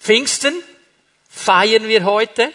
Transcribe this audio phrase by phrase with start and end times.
[0.00, 0.54] Pfingsten
[1.28, 2.50] feiern wir heute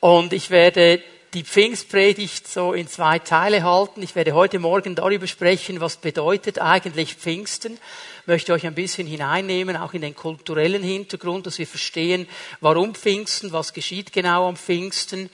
[0.00, 1.02] und ich werde
[1.34, 4.02] die Pfingstpredigt so in zwei Teile halten.
[4.02, 7.74] Ich werde heute Morgen darüber sprechen, was bedeutet eigentlich Pfingsten.
[8.22, 12.26] Ich möchte euch ein bisschen hineinnehmen, auch in den kulturellen Hintergrund, dass wir verstehen,
[12.62, 15.28] warum Pfingsten, was geschieht genau am Pfingsten.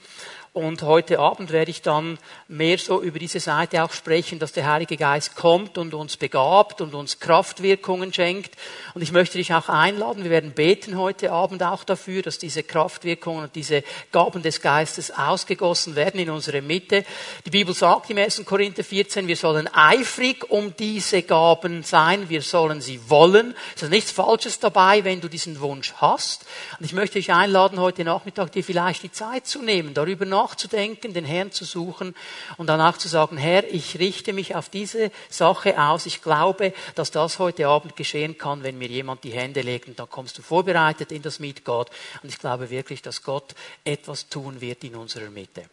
[0.56, 2.18] Und heute Abend werde ich dann
[2.48, 6.80] mehr so über diese Seite auch sprechen, dass der Heilige Geist kommt und uns begabt
[6.80, 8.54] und uns Kraftwirkungen schenkt.
[8.94, 12.62] Und ich möchte dich auch einladen, wir werden beten heute Abend auch dafür, dass diese
[12.62, 17.04] Kraftwirkungen und diese Gaben des Geistes ausgegossen werden in unsere Mitte.
[17.44, 18.42] Die Bibel sagt im 1.
[18.46, 23.54] Korinther 14, wir sollen eifrig um diese Gaben sein, wir sollen sie wollen.
[23.74, 26.46] Es ist nichts Falsches dabei, wenn du diesen Wunsch hast.
[26.78, 30.45] Und ich möchte dich einladen, heute Nachmittag dir vielleicht die Zeit zu nehmen, darüber nachzudenken,
[30.46, 32.14] nachzudenken, den Herrn zu suchen
[32.56, 36.06] und danach zu sagen, Herr, ich richte mich auf diese Sache aus.
[36.06, 39.98] Ich glaube, dass das heute Abend geschehen kann, wenn mir jemand die Hände legt und
[39.98, 41.90] dann kommst du vorbereitet in das Meet God.
[42.22, 45.64] Und ich glaube wirklich, dass Gott etwas tun wird in unserer Mitte.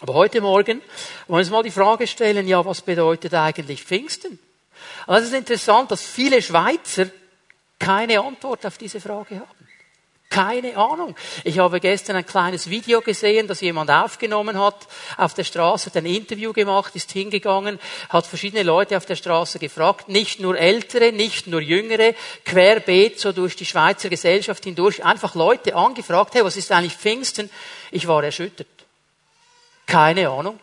[0.00, 0.80] Aber heute Morgen
[1.28, 4.38] wollen wir uns mal die Frage stellen, ja, was bedeutet eigentlich Pfingsten?
[5.06, 7.06] Also es ist interessant, dass viele Schweizer
[7.78, 9.59] keine Antwort auf diese Frage haben.
[10.30, 11.16] Keine Ahnung.
[11.42, 15.96] Ich habe gestern ein kleines Video gesehen, das jemand aufgenommen hat auf der Straße, hat
[15.96, 21.10] ein Interview gemacht, ist hingegangen, hat verschiedene Leute auf der Straße gefragt, nicht nur ältere,
[21.10, 22.14] nicht nur jüngere,
[22.44, 27.50] querbeet so durch die Schweizer Gesellschaft hindurch, einfach Leute angefragt, hey, was ist eigentlich Pfingsten?
[27.90, 28.68] Ich war erschüttert.
[29.84, 30.60] Keine Ahnung.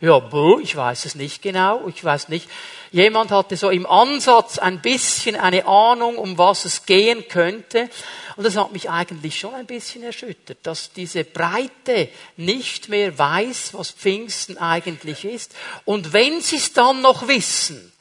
[0.00, 2.48] Ja, buh, ich weiß es nicht genau, ich weiß nicht.
[2.92, 7.90] Jemand hatte so im Ansatz ein bisschen eine Ahnung, um was es gehen könnte.
[8.36, 13.74] Und das hat mich eigentlich schon ein bisschen erschüttert, dass diese Breite nicht mehr weiß,
[13.74, 15.56] was Pfingsten eigentlich ist.
[15.84, 17.92] Und wenn sie es dann noch wissen,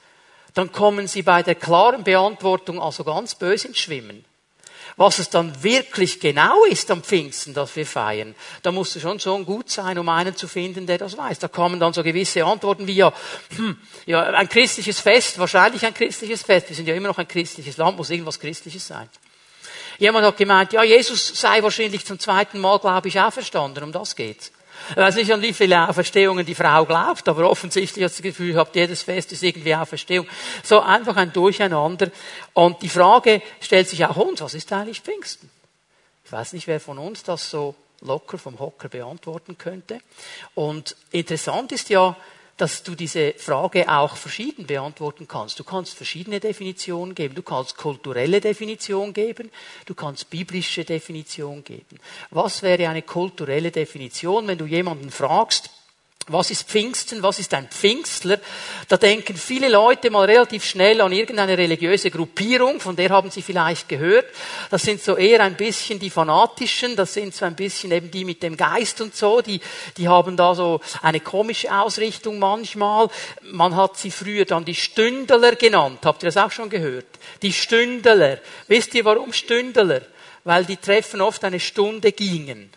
[0.54, 4.24] dann kommen sie bei der klaren Beantwortung also ganz böse ins Schwimmen.
[4.98, 9.20] Was es dann wirklich genau ist am Pfingsten, das wir feiern, da musst du schon
[9.20, 11.38] so gut sein, um einen zu finden, der das weiß.
[11.38, 13.14] Da kommen dann so gewisse Antworten wie ja,
[13.56, 13.78] hm,
[14.08, 16.70] ja, ein christliches Fest, wahrscheinlich ein christliches Fest.
[16.70, 19.08] Wir sind ja immer noch ein christliches Land, muss irgendwas Christliches sein.
[20.00, 23.84] Jemand hat gemeint, ja, Jesus sei wahrscheinlich zum zweiten Mal, glaube ich, auferstanden.
[23.84, 24.52] Um das geht's.
[24.92, 28.32] Ich weiß nicht, an wie viele Auferstehungen die Frau glaubt, aber offensichtlich hat sie das
[28.32, 30.28] Gefühl gehabt, jedes Fest ist irgendwie Auferstehung.
[30.64, 32.10] So einfach ein Durcheinander.
[32.54, 35.50] Und die Frage stellt sich auch uns, was ist eigentlich Pfingsten?
[36.26, 40.00] Ich weiß nicht, wer von uns das so locker vom Hocker beantworten könnte.
[40.56, 42.16] Und interessant ist ja,
[42.58, 45.60] dass du diese Frage auch verschieden beantworten kannst.
[45.60, 47.36] Du kannst verschiedene Definitionen geben.
[47.36, 49.52] Du kannst kulturelle Definition geben.
[49.86, 52.00] Du kannst biblische Definition geben.
[52.32, 55.70] Was wäre eine kulturelle Definition, wenn du jemanden fragst,
[56.28, 57.24] was ist Pfingsten?
[57.24, 58.40] Was ist ein Pfingstler?
[58.88, 63.42] Da denken viele Leute mal relativ schnell an irgendeine religiöse Gruppierung, von der haben sie
[63.42, 64.26] vielleicht gehört.
[64.70, 68.26] Das sind so eher ein bisschen die Fanatischen, das sind so ein bisschen eben die
[68.26, 69.62] mit dem Geist und so, die,
[69.96, 73.10] die haben da so eine komische Ausrichtung manchmal.
[73.44, 76.00] Man hat sie früher dann die Stündler genannt.
[76.04, 77.08] Habt ihr das auch schon gehört?
[77.42, 78.40] Die Stündler.
[78.68, 80.02] Wisst ihr warum Stündler?
[80.44, 82.70] Weil die Treffen oft eine Stunde gingen.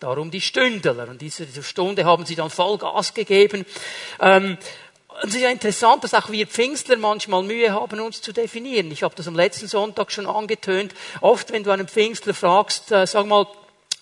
[0.00, 1.08] Darum die Stündler.
[1.08, 3.66] Und diese, diese Stunde haben sie dann voll Gas gegeben.
[4.18, 4.56] Ähm,
[5.22, 8.90] es ist ja interessant, dass auch wir Pfingstler manchmal Mühe haben, uns zu definieren.
[8.90, 10.94] Ich habe das am letzten Sonntag schon angetönt.
[11.20, 13.46] Oft, wenn du einen Pfingstler fragst, äh, sag mal,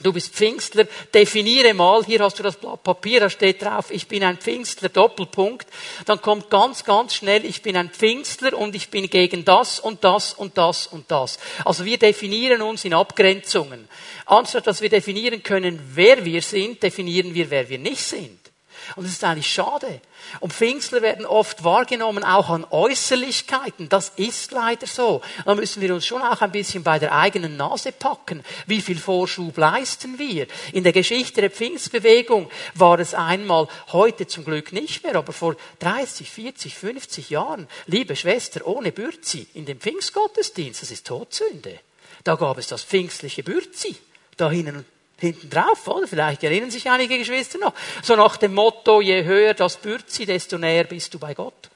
[0.00, 4.06] Du bist Pfingstler, definiere mal, hier hast du das Blatt Papier, da steht drauf, ich
[4.06, 5.66] bin ein Pfingstler, Doppelpunkt.
[6.06, 10.04] Dann kommt ganz, ganz schnell, ich bin ein Pfingstler und ich bin gegen das und
[10.04, 11.41] das und das und das.
[11.64, 13.88] Also wir definieren uns in Abgrenzungen.
[14.26, 18.47] Anstatt dass wir definieren können, wer wir sind, definieren wir, wer wir nicht sind.
[18.97, 20.00] Und das ist eigentlich schade.
[20.41, 23.88] Und Pfingstler werden oft wahrgenommen auch an Äußerlichkeiten.
[23.88, 25.22] Das ist leider so.
[25.44, 28.44] Da müssen wir uns schon auch ein bisschen bei der eigenen Nase packen.
[28.66, 30.47] Wie viel Vorschub leisten wir?
[30.72, 35.56] In der Geschichte der Pfingstbewegung war es einmal, heute zum Glück nicht mehr, aber vor
[35.81, 41.81] 30, 40, 50 Jahren, liebe Schwester, ohne Bürzi in dem Pfingstgottesdienst, das ist Todsünde.
[42.25, 43.96] Da gab es das pfingstliche Bürzi
[44.37, 44.85] da hinten
[45.19, 46.06] hinten drauf, oder?
[46.06, 47.75] Vielleicht erinnern sich einige Geschwister noch.
[48.03, 51.69] So nach dem Motto, je höher das Bürzi, desto näher bist du bei Gott.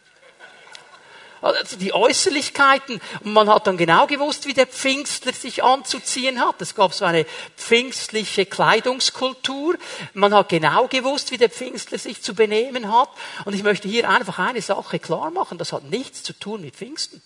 [1.42, 3.00] Also die Äußerlichkeiten.
[3.24, 6.62] Und man hat dann genau gewusst, wie der Pfingstler sich anzuziehen hat.
[6.62, 9.76] Es gab so eine pfingstliche Kleidungskultur.
[10.14, 13.08] Man hat genau gewusst, wie der Pfingstler sich zu benehmen hat.
[13.44, 15.58] Und ich möchte hier einfach eine Sache klar machen.
[15.58, 17.20] Das hat nichts zu tun mit Pfingsten.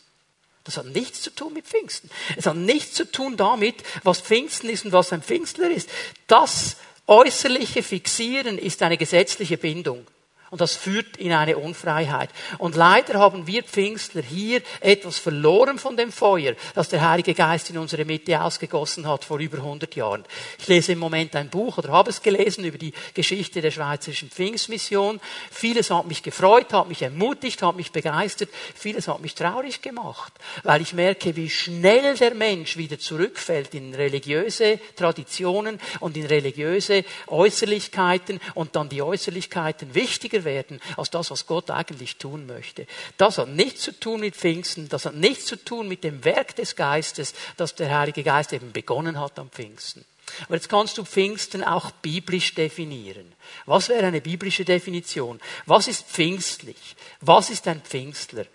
[0.67, 2.11] Das hat nichts zu tun mit Pfingsten.
[2.37, 5.89] Es hat nichts zu tun damit, was Pfingsten ist und was ein Pfingstler ist.
[6.27, 6.77] Das
[7.07, 10.05] äußerliche Fixieren ist eine gesetzliche Bindung.
[10.51, 12.31] Und das führt in eine Unfreiheit.
[12.59, 17.69] Und leider haben wir Pfingstler hier etwas verloren von dem Feuer, das der Heilige Geist
[17.71, 20.25] in unsere Mitte ausgegossen hat vor über 100 Jahren.
[20.59, 24.31] Ich lese im Moment ein Buch oder habe es gelesen über die Geschichte der schweizerischen
[24.31, 25.21] Pfingstmission.
[25.51, 28.51] Vieles hat mich gefreut, hat mich ermutigt, hat mich begeistert.
[28.75, 30.33] Vieles hat mich traurig gemacht,
[30.63, 37.05] weil ich merke, wie schnell der Mensch wieder zurückfällt in religiöse Traditionen und in religiöse
[37.27, 42.87] Äußerlichkeiten und dann die Äußerlichkeiten wichtiger werden als das, was Gott eigentlich tun möchte.
[43.19, 46.57] Das hat nichts zu tun mit Pfingsten, das hat nichts zu tun mit dem Werk
[46.57, 50.07] des Geistes, das der Heilige Geist eben begonnen hat am Pfingsten.
[50.45, 53.33] Aber jetzt kannst du Pfingsten auch biblisch definieren.
[53.65, 55.41] Was wäre eine biblische Definition?
[55.67, 56.97] Was ist pfingstlich?
[57.21, 58.47] Was ist ein Pfingstler?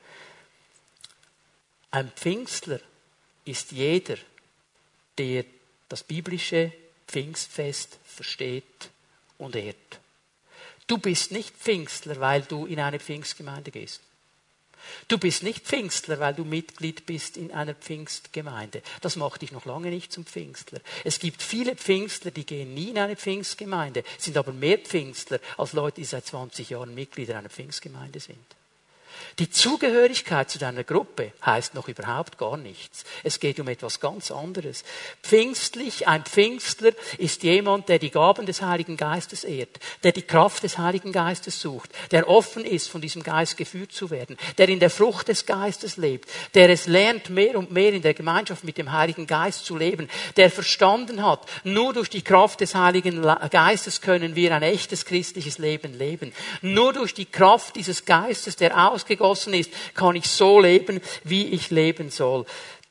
[1.91, 2.79] Ein Pfingstler
[3.45, 4.17] ist jeder,
[5.17, 5.45] der
[5.89, 6.71] das biblische
[7.07, 8.89] Pfingstfest versteht
[9.37, 10.00] und ehrt.
[10.91, 14.01] Du bist nicht Pfingstler, weil du in eine Pfingstgemeinde gehst.
[15.07, 18.81] Du bist nicht Pfingstler, weil du Mitglied bist in einer Pfingstgemeinde.
[18.99, 20.81] Das macht dich noch lange nicht zum Pfingstler.
[21.05, 25.71] Es gibt viele Pfingstler, die gehen nie in eine Pfingstgemeinde, sind aber mehr Pfingstler als
[25.71, 28.45] Leute, die seit 20 Jahren Mitglieder einer Pfingstgemeinde sind.
[29.39, 33.03] Die Zugehörigkeit zu deiner Gruppe heißt noch überhaupt gar nichts.
[33.23, 34.83] Es geht um etwas ganz anderes.
[35.23, 40.63] Pfingstlich, ein Pfingstler ist jemand, der die Gaben des Heiligen Geistes ehrt, der die Kraft
[40.63, 44.79] des Heiligen Geistes sucht, der offen ist, von diesem Geist geführt zu werden, der in
[44.79, 48.77] der Frucht des Geistes lebt, der es lernt, mehr und mehr in der Gemeinschaft mit
[48.77, 54.01] dem Heiligen Geist zu leben, der verstanden hat, nur durch die Kraft des Heiligen Geistes
[54.01, 56.33] können wir ein echtes christliches Leben leben.
[56.61, 61.47] Nur durch die Kraft dieses Geistes, der ausgegangen ausgegossen ist, kann ich so leben, wie
[61.47, 62.45] ich leben soll.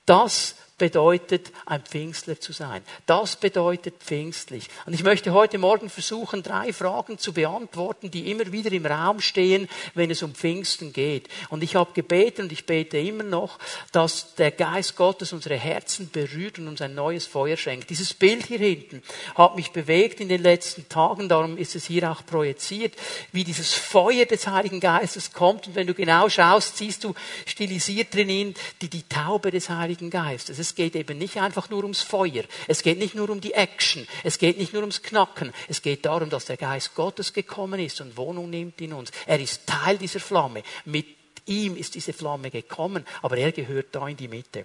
[0.04, 2.82] Das bedeutet, ein Pfingstler zu sein.
[3.04, 4.68] Das bedeutet pfingstlich.
[4.86, 9.20] Und ich möchte heute Morgen versuchen, drei Fragen zu beantworten, die immer wieder im Raum
[9.20, 11.28] stehen, wenn es um Pfingsten geht.
[11.50, 13.58] Und ich habe gebeten und ich bete immer noch,
[13.92, 17.90] dass der Geist Gottes unsere Herzen berührt und uns ein neues Feuer schenkt.
[17.90, 19.02] Dieses Bild hier hinten
[19.34, 22.94] hat mich bewegt in den letzten Tagen, darum ist es hier auch projiziert,
[23.32, 25.66] wie dieses Feuer des Heiligen Geistes kommt.
[25.66, 27.12] Und wenn du genau schaust, siehst du
[27.44, 30.58] stilisiert drin die, die Taube des Heiligen Geistes.
[30.58, 32.44] Es es geht eben nicht einfach nur ums Feuer.
[32.68, 34.06] Es geht nicht nur um die Action.
[34.22, 35.52] Es geht nicht nur ums Knacken.
[35.68, 39.10] Es geht darum, dass der Geist Gottes gekommen ist und Wohnung nimmt in uns.
[39.26, 40.62] Er ist Teil dieser Flamme.
[40.84, 41.06] Mit
[41.46, 44.64] ihm ist diese Flamme gekommen, aber er gehört da in die Mitte.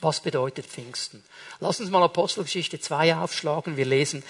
[0.00, 1.22] Was bedeutet Pfingsten?
[1.60, 3.76] Lass uns mal Apostelgeschichte 2 aufschlagen.
[3.76, 4.24] Wir lesen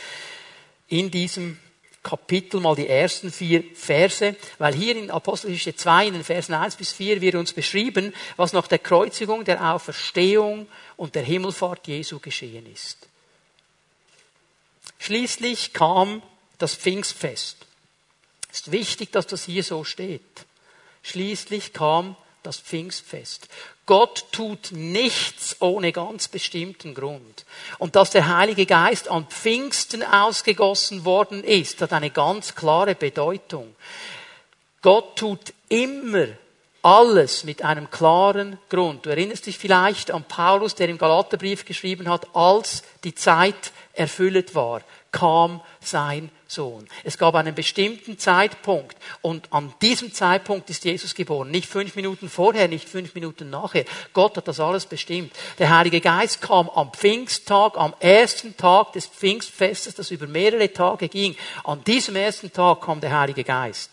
[0.88, 1.58] in diesem
[2.02, 6.76] Kapitel mal die ersten vier Verse, weil hier in Apostelgeschichte 2 in den Versen 1
[6.76, 10.66] bis 4 wird uns beschrieben, was nach der Kreuzigung, der Auferstehung
[10.96, 13.06] und der Himmelfahrt Jesu geschehen ist.
[14.98, 16.22] Schließlich kam
[16.58, 17.66] das Pfingstfest.
[18.50, 20.22] Es ist wichtig, dass das hier so steht.
[21.02, 23.48] Schließlich kam das Pfingstfest.
[23.90, 27.44] Gott tut nichts ohne ganz bestimmten Grund.
[27.78, 33.74] Und dass der Heilige Geist an Pfingsten ausgegossen worden ist, hat eine ganz klare Bedeutung.
[34.80, 36.28] Gott tut immer
[36.82, 39.06] alles mit einem klaren Grund.
[39.06, 44.54] Du erinnerst dich vielleicht an Paulus, der im Galaterbrief geschrieben hat, als die Zeit erfüllt
[44.54, 44.82] war,
[45.12, 46.86] kam sein Sohn.
[47.04, 51.50] Es gab einen bestimmten Zeitpunkt und an diesem Zeitpunkt ist Jesus geboren.
[51.50, 53.84] Nicht fünf Minuten vorher, nicht fünf Minuten nachher.
[54.12, 55.32] Gott hat das alles bestimmt.
[55.58, 61.08] Der Heilige Geist kam am Pfingsttag, am ersten Tag des Pfingstfestes, das über mehrere Tage
[61.08, 61.36] ging.
[61.64, 63.90] An diesem ersten Tag kam der Heilige Geist.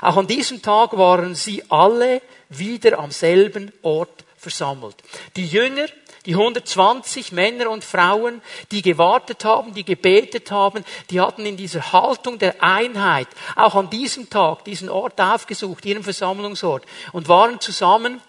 [0.00, 4.96] Auch an diesem Tag waren sie alle wieder am selben Ort versammelt.
[5.36, 5.86] Die Jünger
[6.26, 11.92] die 120 Männer und Frauen, die gewartet haben, die gebetet haben, die hatten in dieser
[11.92, 18.20] Haltung der Einheit auch an diesem Tag diesen Ort aufgesucht, ihren Versammlungsort und waren zusammen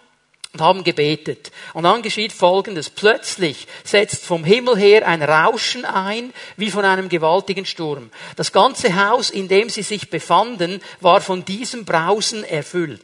[0.52, 1.50] und haben gebetet.
[1.72, 2.90] Und dann geschieht Folgendes.
[2.90, 8.10] Plötzlich setzt vom Himmel her ein Rauschen ein, wie von einem gewaltigen Sturm.
[8.36, 13.00] Das ganze Haus, in dem sie sich befanden, war von diesem Brausen erfüllt.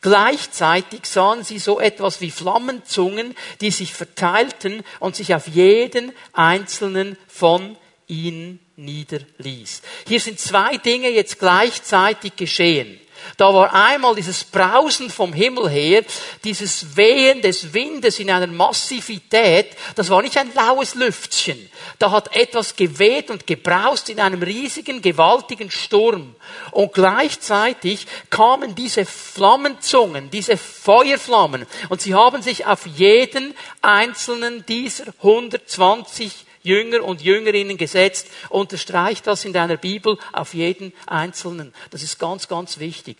[0.00, 7.16] Gleichzeitig sahen sie so etwas wie Flammenzungen, die sich verteilten und sich auf jeden einzelnen
[7.28, 7.76] von
[8.06, 9.82] ihnen niederließ.
[10.06, 12.98] Hier sind zwei Dinge jetzt gleichzeitig geschehen.
[13.36, 16.04] Da war einmal dieses Brausen vom Himmel her,
[16.44, 21.70] dieses Wehen des Windes in einer Massivität, das war nicht ein laues Lüftchen.
[21.98, 26.34] Da hat etwas geweht und gebraust in einem riesigen, gewaltigen Sturm.
[26.70, 35.04] Und gleichzeitig kamen diese Flammenzungen, diese Feuerflammen, und sie haben sich auf jeden einzelnen dieser
[35.18, 36.32] 120
[36.62, 38.28] Jünger und Jüngerinnen gesetzt.
[38.48, 41.74] Unterstreicht das in deiner Bibel auf jeden Einzelnen.
[41.90, 43.18] Das ist ganz, ganz wichtig.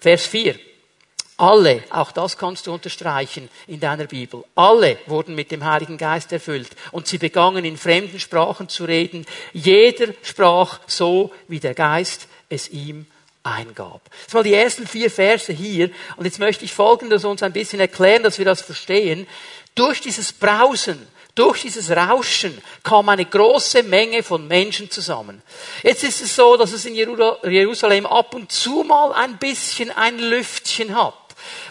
[0.00, 0.58] Vers 4.
[1.38, 6.30] Alle, auch das kannst du unterstreichen in deiner Bibel, alle wurden mit dem Heiligen Geist
[6.30, 9.26] erfüllt und sie begannen in fremden Sprachen zu reden.
[9.52, 13.06] Jeder sprach so, wie der Geist es ihm
[13.42, 14.02] eingab.
[14.24, 17.80] Das mal die ersten vier Verse hier und jetzt möchte ich Folgendes uns ein bisschen
[17.80, 19.26] erklären, dass wir das verstehen.
[19.74, 25.42] Durch dieses Brausen durch dieses Rauschen kam eine große Menge von Menschen zusammen.
[25.82, 30.18] Jetzt ist es so, dass es in Jerusalem ab und zu mal ein bisschen ein
[30.18, 31.14] Lüftchen hat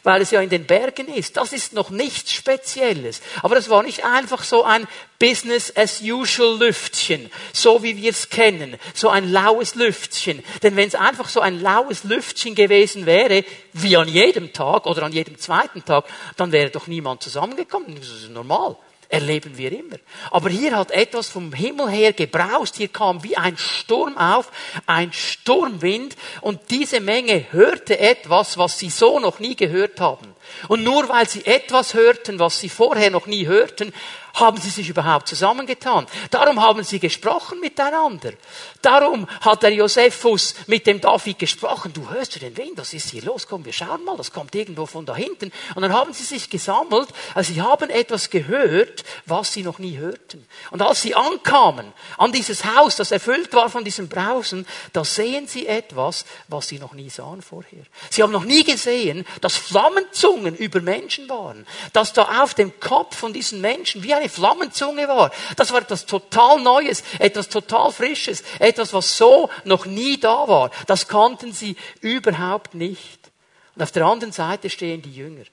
[0.04, 1.38] weil es ja in den Bergen ist.
[1.38, 3.22] Das ist noch nichts Spezielles.
[3.42, 4.88] Aber es war nicht einfach so ein
[5.20, 10.44] Business as usual Lüftchen, so wie wir es kennen, so ein laues Lüftchen.
[10.64, 15.04] Denn wenn es einfach so ein laues Lüftchen gewesen wäre, wie an jedem Tag oder
[15.04, 16.06] an jedem zweiten Tag,
[16.38, 17.96] dann wäre doch niemand zusammengekommen.
[17.96, 18.76] Das ist normal
[19.12, 19.98] erleben wir immer.
[20.32, 22.78] Aber hier hat etwas vom Himmel her gebraust.
[22.78, 24.52] Hier kam wie ein Sturm auf,
[24.86, 30.36] ein Sturmwind und diese Menge hörte etwas, was sie so noch nie gehört haben.
[30.68, 33.94] Und nur weil sie etwas hörten, was sie vorher noch nie hörten,
[34.34, 36.06] haben sie sich überhaupt zusammengetan.
[36.30, 38.34] Darum haben sie gesprochen miteinander.
[38.82, 41.94] Darum hat der Josephus mit dem David gesprochen.
[41.94, 42.78] Du hörst du den Wind?
[42.78, 43.48] Was ist hier los?
[43.48, 44.18] Komm, wir schauen mal.
[44.18, 45.52] Das kommt irgendwo von da hinten.
[45.76, 47.10] Und dann haben sie sich gesammelt.
[47.36, 50.48] Also sie haben etwas gehört, was sie noch nie hörten.
[50.72, 55.48] Und als sie ankamen an dieses Haus, das erfüllt war von diesem Brausen, da sehen
[55.48, 57.84] sie etwas, was sie noch nie sahen vorher.
[58.10, 61.66] Sie haben noch nie gesehen, dass Flammenzungen über Menschen waren.
[61.94, 65.32] Dass da auf dem Kopf von diesen Menschen wie eine Flammenzunge war.
[65.56, 70.72] Das war etwas total Neues, etwas total Frisches, etwas, was so noch nie da war.
[70.88, 73.32] Das kannten sie überhaupt nicht.
[73.76, 75.44] Und auf der anderen Seite stehen die Jünger.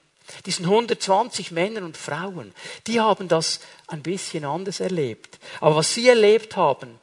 [0.45, 2.53] Diesen 120 Männer und Frauen,
[2.87, 5.39] die haben das ein bisschen anders erlebt.
[5.59, 6.99] Aber was sie erlebt haben,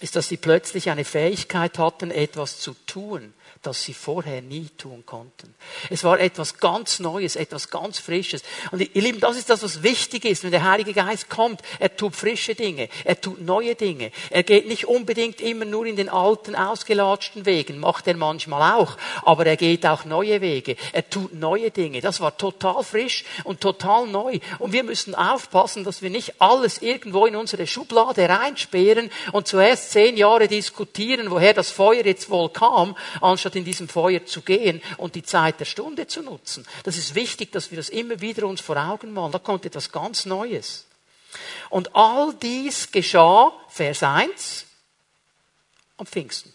[0.00, 3.34] ist, dass sie plötzlich eine Fähigkeit hatten, etwas zu tun,
[3.66, 5.54] das sie vorher nie tun konnten.
[5.90, 8.42] Es war etwas ganz Neues, etwas ganz Frisches.
[8.70, 11.62] Und ihr Lieben, das ist das, was wichtig ist, wenn der Heilige Geist kommt.
[11.78, 14.12] Er tut frische Dinge, er tut neue Dinge.
[14.30, 18.96] Er geht nicht unbedingt immer nur in den alten, ausgelatschten Wegen, macht er manchmal auch,
[19.22, 20.76] aber er geht auch neue Wege.
[20.92, 22.00] Er tut neue Dinge.
[22.00, 24.38] Das war total frisch und total neu.
[24.58, 29.90] Und wir müssen aufpassen, dass wir nicht alles irgendwo in unsere Schublade reinsperren und zuerst
[29.90, 34.42] zehn Jahre diskutieren, woher das Feuer jetzt wohl kam, anstatt anstatt in diesem Feuer zu
[34.42, 36.66] gehen und die Zeit der Stunde zu nutzen.
[36.82, 39.32] Das ist wichtig, dass wir das immer wieder uns vor Augen malen.
[39.32, 40.86] Da kommt etwas ganz Neues.
[41.70, 44.66] Und all dies geschah, Vers 1,
[45.96, 46.52] am Pfingsten.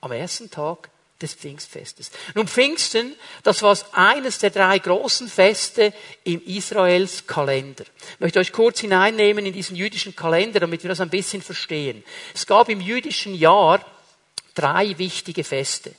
[0.00, 2.12] Am ersten Tag des Pfingstfestes.
[2.34, 7.84] Nun, Pfingsten, das war eines der drei großen Feste im Israels Kalender.
[8.14, 12.04] Ich möchte euch kurz hineinnehmen in diesen jüdischen Kalender, damit wir das ein bisschen verstehen.
[12.34, 13.84] Es gab im jüdischen Jahr
[14.58, 15.94] drei wichtige Feste.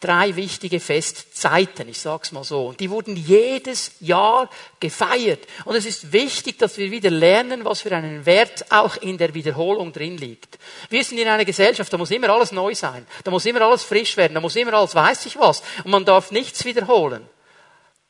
[0.00, 2.66] Drei wichtige Festzeiten, ich sag's mal so.
[2.66, 5.46] Und die wurden jedes Jahr gefeiert.
[5.64, 9.32] Und es ist wichtig, dass wir wieder lernen, was für einen Wert auch in der
[9.32, 10.58] Wiederholung drin liegt.
[10.90, 13.06] Wir sind in einer Gesellschaft, da muss immer alles neu sein.
[13.22, 14.34] Da muss immer alles frisch werden.
[14.34, 15.62] Da muss immer alles weiß ich was.
[15.84, 17.26] Und man darf nichts wiederholen.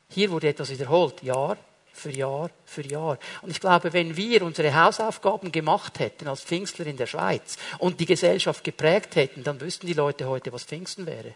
[0.08, 1.22] Hier wurde etwas wiederholt.
[1.22, 1.56] Jahr
[1.94, 3.18] für Jahr für Jahr.
[3.42, 8.00] Und ich glaube, wenn wir unsere Hausaufgaben gemacht hätten als Pfingstler in der Schweiz und
[8.00, 11.34] die Gesellschaft geprägt hätten, dann wüssten die Leute heute, was Pfingsten wäre.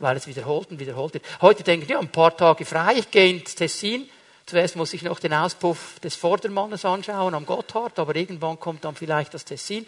[0.00, 1.24] Weil es wiederholt und wiederholt wird.
[1.40, 4.08] Heute denken ja, ein paar Tage frei, ich gehe ins Tessin.
[4.44, 8.96] Zuerst muss ich noch den Auspuff des Vordermannes anschauen am Gotthard, aber irgendwann kommt dann
[8.96, 9.86] vielleicht das Tessin.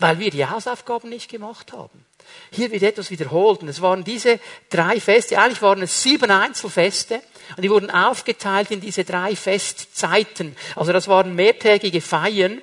[0.00, 2.04] Weil wir die Hausaufgaben nicht gemacht haben.
[2.50, 3.62] Hier wird etwas wiederholt.
[3.62, 4.40] Und es waren diese
[4.70, 7.20] drei Feste, eigentlich waren es sieben Einzelfeste.
[7.56, 10.56] Und die wurden aufgeteilt in diese drei Festzeiten.
[10.74, 12.60] Also das waren mehrtägige Feiern,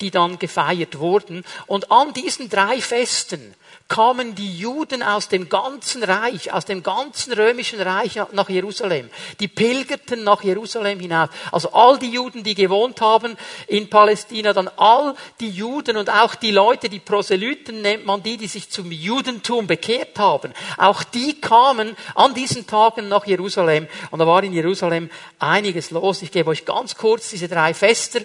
[0.00, 1.44] die dann gefeiert wurden.
[1.66, 3.54] Und an diesen drei Festen
[3.88, 9.08] kamen die Juden aus dem ganzen Reich, aus dem ganzen römischen Reich nach Jerusalem.
[9.40, 11.30] Die pilgerten nach Jerusalem hinauf.
[11.50, 16.34] Also all die Juden, die gewohnt haben in Palästina, dann all die Juden und auch
[16.34, 20.52] die Leute, die Proselyten nennt man die, die sich zum Judentum bekehrt haben.
[20.76, 23.88] Auch die kamen an diesen Tagen nach Jerusalem.
[24.10, 26.20] Und da war in Jerusalem einiges los.
[26.20, 28.20] Ich gebe euch ganz kurz diese drei Fester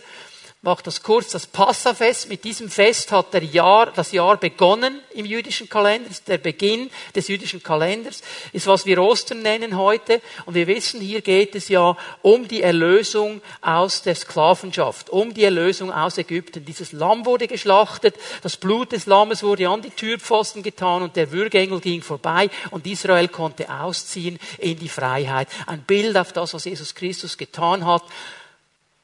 [0.63, 2.29] macht das kurz, das Passafest.
[2.29, 6.89] Mit diesem Fest hat der Jahr, das Jahr begonnen im jüdischen Kalender, ist der Beginn
[7.13, 8.21] des jüdischen Kalenders,
[8.53, 10.21] ist was wir Ostern nennen heute.
[10.45, 15.43] Und wir wissen, hier geht es ja um die Erlösung aus der Sklavenschaft, um die
[15.43, 16.63] Erlösung aus Ägypten.
[16.63, 21.33] Dieses Lamm wurde geschlachtet, das Blut des Lammes wurde an die Türpfosten getan und der
[21.33, 25.49] Würgengel ging vorbei und Israel konnte ausziehen in die Freiheit.
[25.67, 28.03] Ein Bild auf das, was Jesus Christus getan hat.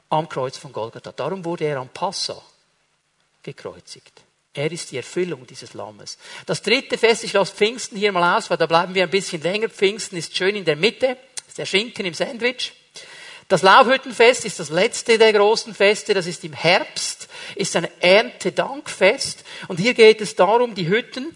[0.09, 1.11] Am Kreuz von Golgatha.
[1.11, 2.41] Darum wurde er am Passa
[3.43, 4.21] gekreuzigt.
[4.53, 6.17] Er ist die Erfüllung dieses Lammes.
[6.45, 9.41] Das dritte Fest, ich lasse Pfingsten hier mal aus, weil da bleiben wir ein bisschen
[9.41, 9.69] länger.
[9.69, 12.73] Pfingsten ist schön in der Mitte, ist der Schinken im Sandwich.
[13.47, 19.43] Das Laubhüttenfest ist das letzte der großen Feste, das ist im Herbst, ist ein Erntedankfest.
[19.67, 21.35] Und hier geht es darum, die Hütten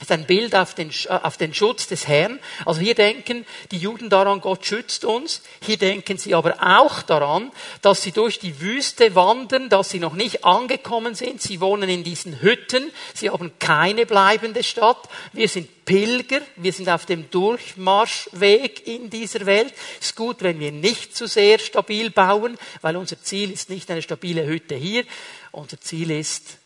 [0.00, 2.38] ist ein Bild auf den, äh, auf den Schutz des Herrn.
[2.64, 5.42] Also hier denken die Juden daran, Gott schützt uns.
[5.64, 7.50] Hier denken sie aber auch daran,
[7.82, 11.42] dass sie durch die Wüste wandern, dass sie noch nicht angekommen sind.
[11.42, 12.92] Sie wohnen in diesen Hütten.
[13.14, 15.08] Sie haben keine bleibende Stadt.
[15.32, 16.42] Wir sind Pilger.
[16.56, 19.74] Wir sind auf dem Durchmarschweg in dieser Welt.
[20.00, 23.90] Es ist gut, wenn wir nicht zu sehr stabil bauen, weil unser Ziel ist nicht
[23.90, 25.04] eine stabile Hütte hier.
[25.50, 26.57] Unser Ziel ist,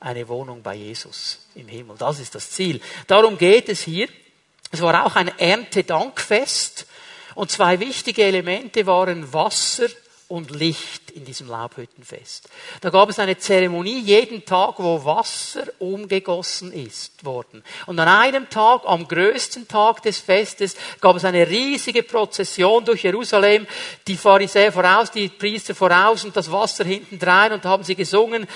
[0.00, 1.96] eine Wohnung bei Jesus im Himmel.
[1.98, 2.80] Das ist das Ziel.
[3.06, 4.08] Darum geht es hier.
[4.70, 6.86] Es war auch ein Erntedankfest
[7.34, 9.88] und zwei wichtige Elemente waren Wasser
[10.28, 12.48] und Licht in diesem Laubhüttenfest.
[12.80, 17.62] Da gab es eine Zeremonie jeden Tag, wo Wasser umgegossen ist worden.
[17.86, 23.04] Und an einem Tag, am größten Tag des Festes, gab es eine riesige Prozession durch
[23.04, 23.66] Jerusalem,
[24.06, 27.94] die Pharisäer voraus, die Priester voraus und das Wasser hinten drein und da haben sie
[27.94, 28.46] gesungen,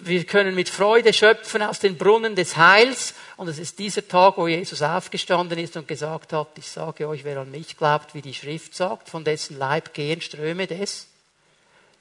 [0.00, 3.14] wir können mit Freude schöpfen aus den Brunnen des Heils.
[3.36, 7.24] Und es ist dieser Tag, wo Jesus aufgestanden ist und gesagt hat, ich sage euch,
[7.24, 11.08] wer an mich glaubt, wie die Schrift sagt, von dessen Leib gehen Ströme des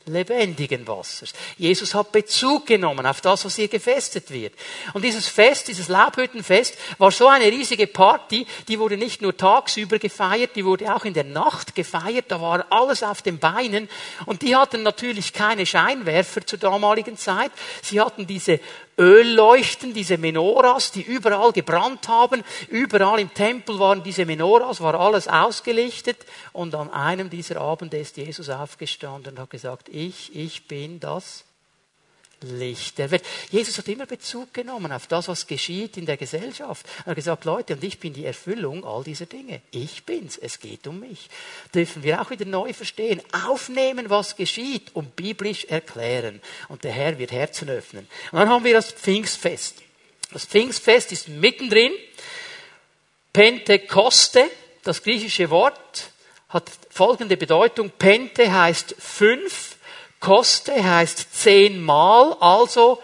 [0.06, 1.34] lebendigen Wassers.
[1.58, 4.54] Jesus hat Bezug genommen auf das, was hier gefestet wird.
[4.94, 10.00] Und dieses Fest, dieses Laubhüttenfest, war so eine riesige Party, die wurde nicht nur tagsüber
[10.00, 13.90] gefeiert, die wurde auch in der Nacht gefeiert, da war alles auf den Beinen.
[14.26, 17.52] Und die hatten natürlich keine Scheinwerfer zur damaligen Zeit.
[17.82, 18.60] Sie hatten diese
[19.02, 22.44] Ölleuchten, diese Menoras, die überall gebrannt haben.
[22.70, 26.18] Überall im Tempel waren diese Menoras, war alles ausgelichtet.
[26.54, 31.46] Und an einem dieser Abende ist Jesus aufgestanden und hat gesagt, ich, ich bin das
[32.44, 33.24] Licht der Welt.
[33.52, 36.86] Jesus hat immer Bezug genommen auf das, was geschieht in der Gesellschaft.
[37.06, 39.62] Er hat gesagt, Leute, und ich bin die Erfüllung all dieser Dinge.
[39.72, 40.38] Ich bin's.
[40.38, 41.30] Es geht um mich.
[41.74, 43.22] Dürfen wir auch wieder neu verstehen.
[43.32, 46.42] Aufnehmen, was geschieht und biblisch erklären.
[46.68, 48.08] Und der Herr wird Herzen öffnen.
[48.32, 49.76] Und dann haben wir das Pfingstfest.
[50.32, 51.92] Das Pfingstfest ist mittendrin.
[53.34, 54.50] Pentekoste,
[54.84, 56.10] das griechische Wort,
[56.50, 57.92] hat folgende Bedeutung.
[57.92, 59.78] Pente heißt fünf
[60.22, 63.02] Koste heißt zehnmal, also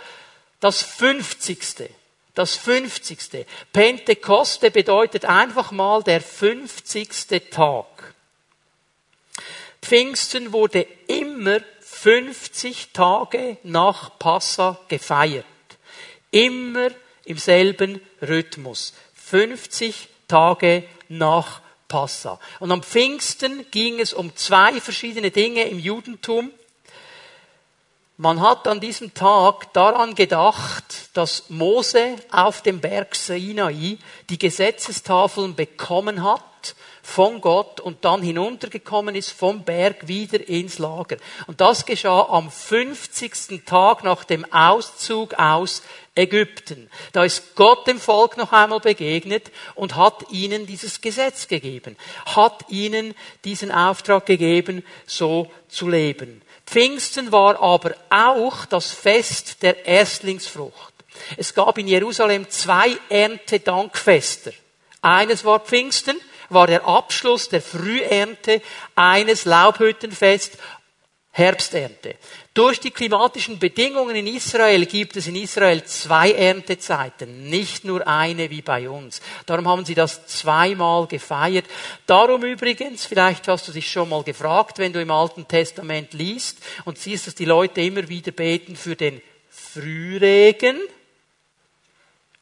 [0.62, 1.90] das fünfzigste.
[2.34, 3.46] Das fünfzigste.
[3.74, 8.14] Pentekoste bedeutet einfach mal der fünfzigste Tag.
[9.82, 15.46] Pfingsten wurde immer 50 Tage nach Passa gefeiert.
[16.30, 16.90] Immer
[17.26, 18.94] im selben Rhythmus.
[19.16, 22.40] 50 Tage nach Passa.
[22.60, 26.52] Und am Pfingsten ging es um zwei verschiedene Dinge im Judentum.
[28.20, 34.00] Man hat an diesem Tag daran gedacht, dass Mose auf dem Berg Sinai
[34.32, 36.42] die Gesetzestafeln bekommen hat
[37.04, 41.18] von Gott und dann hinuntergekommen ist vom Berg wieder ins Lager.
[41.46, 43.64] Und das geschah am 50.
[43.68, 45.84] Tag nach dem Auszug aus
[46.16, 46.90] Ägypten.
[47.12, 52.66] Da ist Gott dem Volk noch einmal begegnet und hat ihnen dieses Gesetz gegeben, hat
[52.70, 53.14] ihnen
[53.46, 56.42] diesen Auftrag gegeben, so zu leben.
[56.68, 60.94] Pfingsten war aber auch das Fest der Erstlingsfrucht.
[61.38, 64.52] Es gab in Jerusalem zwei Erntedankfester.
[65.02, 68.62] Eines war Pfingsten, war der Abschluss der Frühernte,
[68.96, 70.58] eines Laubhüttenfest,
[71.38, 72.16] Herbsternte.
[72.56, 78.50] Durch die klimatischen Bedingungen in Israel gibt es in Israel zwei Erntezeiten, nicht nur eine
[78.50, 79.22] wie bei uns.
[79.46, 81.66] Darum haben sie das zweimal gefeiert.
[82.08, 86.58] Darum übrigens, vielleicht hast du dich schon mal gefragt, wenn du im Alten Testament liest
[86.86, 89.22] und siehst, dass die Leute immer wieder beten für den
[89.52, 90.80] Frühregen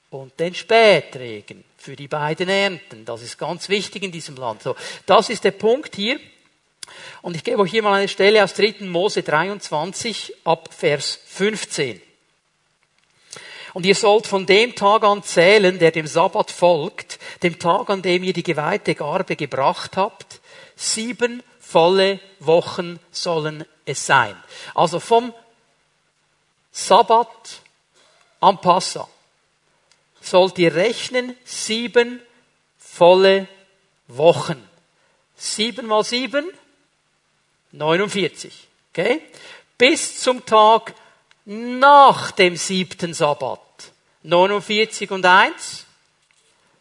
[0.09, 3.03] und den Spätregen, für die beiden Ernten.
[3.03, 4.63] Das ist ganz wichtig in diesem Land.
[4.63, 4.73] So,
[5.05, 6.17] das ist der Punkt hier.
[7.21, 8.75] Und ich gebe euch hier mal eine Stelle aus 3.
[8.81, 12.01] Mose 23 ab Vers 15.
[13.73, 18.01] Und ihr sollt von dem Tag an zählen, der dem Sabbat folgt, dem Tag, an
[18.01, 20.39] dem ihr die geweihte Garbe gebracht habt.
[20.75, 24.35] Sieben volle Wochen sollen es sein.
[24.73, 25.33] Also vom
[26.71, 27.61] Sabbat
[28.39, 29.07] am Passa
[30.21, 32.21] sollt ihr rechnen sieben
[32.77, 33.47] volle
[34.07, 34.61] Wochen.
[35.35, 36.45] Sieben mal sieben
[37.77, 38.67] 49.
[38.91, 39.21] Okay?
[39.77, 40.93] Bis zum Tag
[41.45, 43.59] nach dem siebten Sabbat.
[44.23, 45.85] 49 und 1?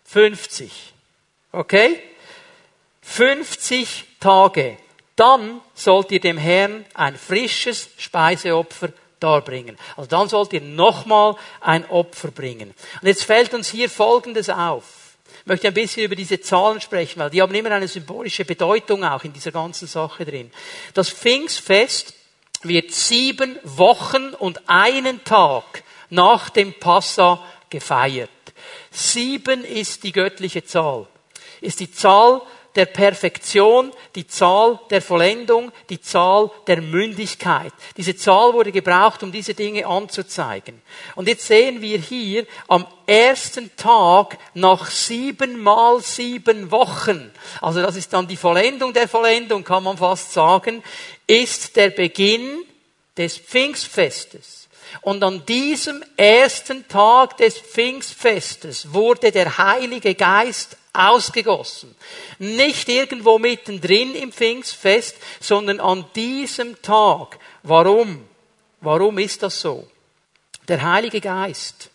[0.04, 0.92] 50.
[1.52, 2.00] Okay?
[3.02, 4.78] 50 Tage
[5.16, 9.78] dann sollt ihr dem Herrn ein frisches Speiseopfer darbringen.
[9.96, 12.74] Also dann sollt ihr nochmal ein Opfer bringen.
[13.00, 15.03] Und jetzt fällt uns hier Folgendes auf.
[15.40, 19.04] Ich möchte ein bisschen über diese Zahlen sprechen, weil die haben immer eine symbolische Bedeutung
[19.04, 20.50] auch in dieser ganzen Sache drin.
[20.94, 22.14] Das Pfingstfest
[22.62, 28.30] wird sieben Wochen und einen Tag nach dem Passa gefeiert.
[28.90, 31.06] Sieben ist die göttliche Zahl.
[31.60, 32.40] Ist die Zahl
[32.76, 37.72] der Perfektion, die Zahl der Vollendung, die Zahl der Mündigkeit.
[37.96, 40.80] Diese Zahl wurde gebraucht, um diese Dinge anzuzeigen.
[41.14, 47.96] Und jetzt sehen wir hier am ersten Tag nach sieben mal sieben Wochen, also das
[47.96, 50.82] ist dann die Vollendung der Vollendung, kann man fast sagen,
[51.26, 52.64] ist der Beginn
[53.16, 54.68] des Pfingstfestes.
[55.00, 61.94] Und an diesem ersten Tag des Pfingstfestes wurde der Heilige Geist ausgegossen.
[62.38, 67.38] Nicht irgendwo mittendrin im Pfingstfest, sondern an diesem Tag.
[67.62, 68.24] Warum?
[68.80, 69.86] Warum ist das so?
[70.68, 71.90] Der Heilige Geist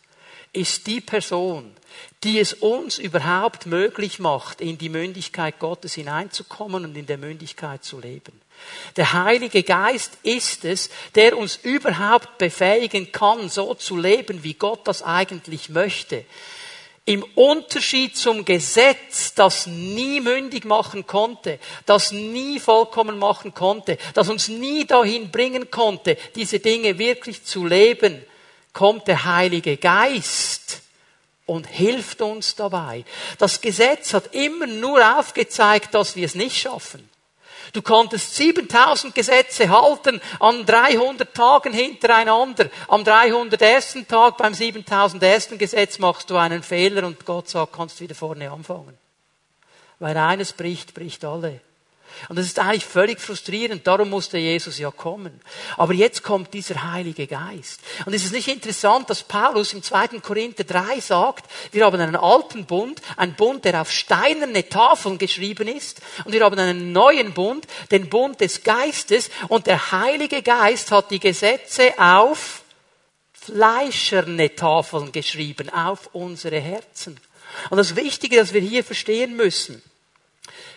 [0.53, 1.75] ist die Person,
[2.23, 7.83] die es uns überhaupt möglich macht, in die Mündigkeit Gottes hineinzukommen und in der Mündigkeit
[7.83, 8.41] zu leben.
[8.97, 14.87] Der Heilige Geist ist es, der uns überhaupt befähigen kann, so zu leben, wie Gott
[14.87, 16.25] das eigentlich möchte.
[17.05, 24.29] Im Unterschied zum Gesetz, das nie mündig machen konnte, das nie vollkommen machen konnte, das
[24.29, 28.23] uns nie dahin bringen konnte, diese Dinge wirklich zu leben,
[28.73, 30.81] kommt der Heilige Geist
[31.45, 33.03] und hilft uns dabei.
[33.39, 37.09] Das Gesetz hat immer nur aufgezeigt, dass wir es nicht schaffen.
[37.73, 42.69] Du konntest 7000 Gesetze halten an 300 Tagen hintereinander.
[42.87, 43.97] Am 301.
[44.07, 45.49] Tag beim 7001.
[45.57, 48.97] Gesetz machst du einen Fehler und Gott sagt, kannst wieder vorne anfangen.
[49.99, 51.61] Weil eines bricht, bricht alle.
[52.27, 55.39] Und das ist eigentlich völlig frustrierend, darum musste Jesus ja kommen.
[55.77, 57.79] Aber jetzt kommt dieser Heilige Geist.
[58.05, 60.19] Und es ist nicht interessant, dass Paulus im 2.
[60.19, 65.67] Korinther 3 sagt, wir haben einen alten Bund, einen Bund, der auf steinerne Tafeln geschrieben
[65.67, 70.91] ist, und wir haben einen neuen Bund, den Bund des Geistes, und der Heilige Geist
[70.91, 72.63] hat die Gesetze auf
[73.33, 77.19] fleischerne Tafeln geschrieben, auf unsere Herzen.
[77.69, 79.81] Und das Wichtige, das wir hier verstehen müssen,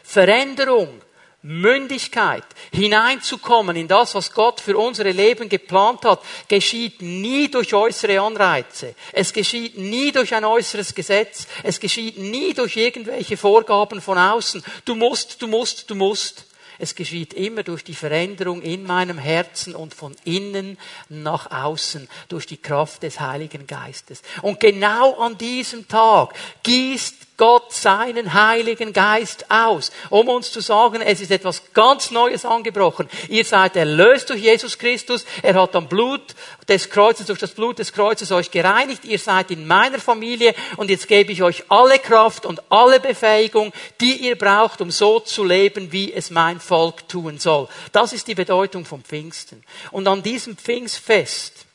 [0.03, 1.01] Veränderung
[1.43, 8.21] Mündigkeit, hineinzukommen in das, was Gott für unsere Leben geplant hat, geschieht nie durch äußere
[8.21, 8.95] Anreize.
[9.13, 11.49] Es geschieht nie durch ein äußeres Gesetz.
[11.65, 14.63] Es geschieht nie durch irgendwelche Vorgaben von außen.
[14.85, 16.45] Du musst, du musst, du musst.
[16.79, 20.79] Es geschieht immer durch die Veränderung in meinem Herzen und von innen
[21.09, 24.23] nach außen durch die Kraft des Heiligen Geistes.
[24.43, 31.03] Und genau an diesem Tag gießt Gott seinen Heiligen Geist aus, um uns zu sagen,
[31.03, 33.09] es ist etwas ganz Neues angebrochen.
[33.29, 35.25] Ihr seid erlöst durch Jesus Christus.
[35.43, 36.23] Er hat am Blut
[36.69, 39.05] des Kreuzes, durch das Blut des Kreuzes euch gereinigt.
[39.05, 43.73] Ihr seid in meiner Familie und jetzt gebe ich euch alle Kraft und alle Befähigung,
[44.01, 47.67] die ihr braucht, um so zu leben, wie es mein Volk tun soll.
[47.91, 49.65] Das ist die Bedeutung vom Pfingsten.
[49.91, 51.67] Und an diesem Pfingstfest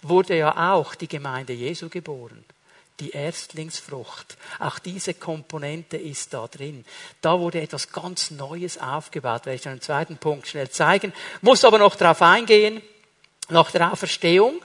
[0.00, 2.44] wurde ja auch die Gemeinde Jesu geboren
[3.00, 4.36] die Erstlingsfrucht.
[4.58, 6.84] Auch diese Komponente ist da drin.
[7.20, 11.12] Da wurde etwas ganz Neues aufgebaut, werde ich dann im zweiten Punkt schnell zeigen.
[11.40, 12.82] Muss aber noch darauf eingehen.
[13.48, 14.60] Nach der Auferstehung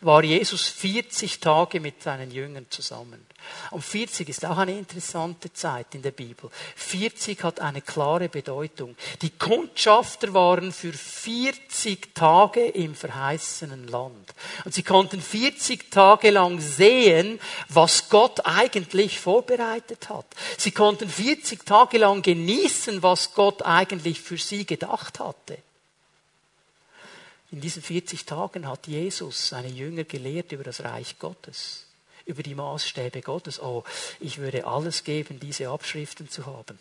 [0.00, 3.26] war Jesus 40 Tage mit seinen Jüngern zusammen.
[3.70, 6.50] Und 40 ist auch eine interessante Zeit in der Bibel.
[6.74, 8.96] 40 hat eine klare Bedeutung.
[9.22, 14.34] Die Kundschafter waren für 40 Tage im verheißenen Land.
[14.64, 20.26] Und sie konnten 40 Tage lang sehen, was Gott eigentlich vorbereitet hat.
[20.58, 25.58] Sie konnten 40 Tage lang genießen, was Gott eigentlich für sie gedacht hatte.
[27.50, 31.86] In diesen 40 Tagen hat Jesus seine Jünger gelehrt über das Reich Gottes
[32.26, 33.60] über die Maßstäbe Gottes.
[33.62, 33.84] Oh,
[34.20, 36.78] ich würde alles geben, diese Abschriften zu haben.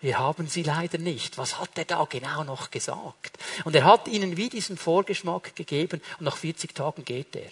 [0.00, 1.38] Wir haben sie leider nicht.
[1.38, 3.38] Was hat er da genau noch gesagt?
[3.64, 7.50] Und er hat ihnen wie diesen Vorgeschmack gegeben und nach 40 Tagen geht er.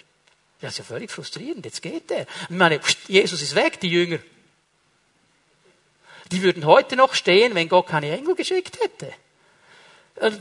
[0.61, 1.65] Das ist ja völlig frustrierend.
[1.65, 2.27] Jetzt geht er.
[2.43, 4.19] Ich meine, Jesus ist weg, die Jünger.
[6.31, 9.13] Die würden heute noch stehen, wenn Gott keine Engel geschickt hätte.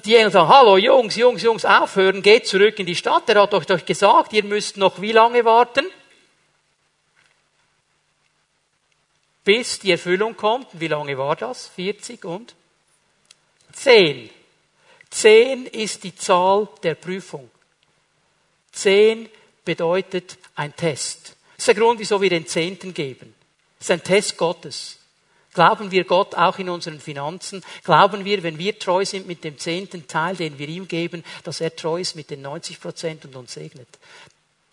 [0.05, 3.27] Die Engel sagen, hallo Jungs, Jungs, Jungs, aufhören, geht zurück in die Stadt.
[3.29, 5.85] Er hat euch doch gesagt, ihr müsst noch wie lange warten?
[9.45, 10.67] bis die Erfüllung kommt.
[10.73, 11.67] Wie lange war das?
[11.67, 12.55] 40 und
[13.71, 14.29] 10.
[15.11, 17.49] 10 ist die Zahl der Prüfung.
[18.73, 19.29] 10
[19.63, 21.37] bedeutet ein Test.
[21.55, 23.33] Das ist der Grund, wieso wir den Zehnten geben.
[23.77, 24.97] Das ist ein Test Gottes.
[25.55, 27.63] Glauben wir Gott auch in unseren Finanzen?
[27.83, 31.61] Glauben wir, wenn wir treu sind mit dem zehnten Teil, den wir ihm geben, dass
[31.61, 33.87] er treu ist mit den 90 Prozent und uns segnet?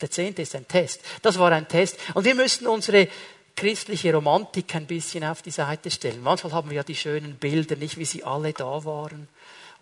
[0.00, 1.00] Der zehnte ist ein Test.
[1.22, 1.96] Das war ein Test.
[2.12, 3.08] Und wir müssen unsere
[3.56, 6.22] christliche Romantik ein bisschen auf die Seite stellen.
[6.22, 9.28] Manchmal haben wir ja die schönen Bilder, nicht wie sie alle da waren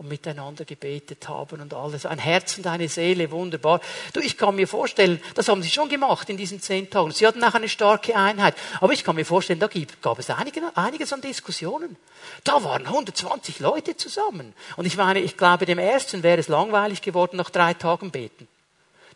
[0.01, 2.07] und miteinander gebetet haben und alles.
[2.07, 3.83] Ein Herz und eine Seele, wunderbar.
[4.15, 7.11] Du, ich kann mir vorstellen, das haben sie schon gemacht in diesen zehn Tagen.
[7.11, 8.55] Sie hatten auch eine starke Einheit.
[8.81, 9.69] Aber ich kann mir vorstellen, da
[10.01, 11.97] gab es einige, einiges an Diskussionen.
[12.45, 14.55] Da waren 120 Leute zusammen.
[14.79, 18.49] Und ich meine, ich glaube, dem ersten wäre es langweilig geworden, nach drei Tagen beten.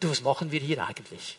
[0.00, 1.38] Du, was machen wir hier eigentlich?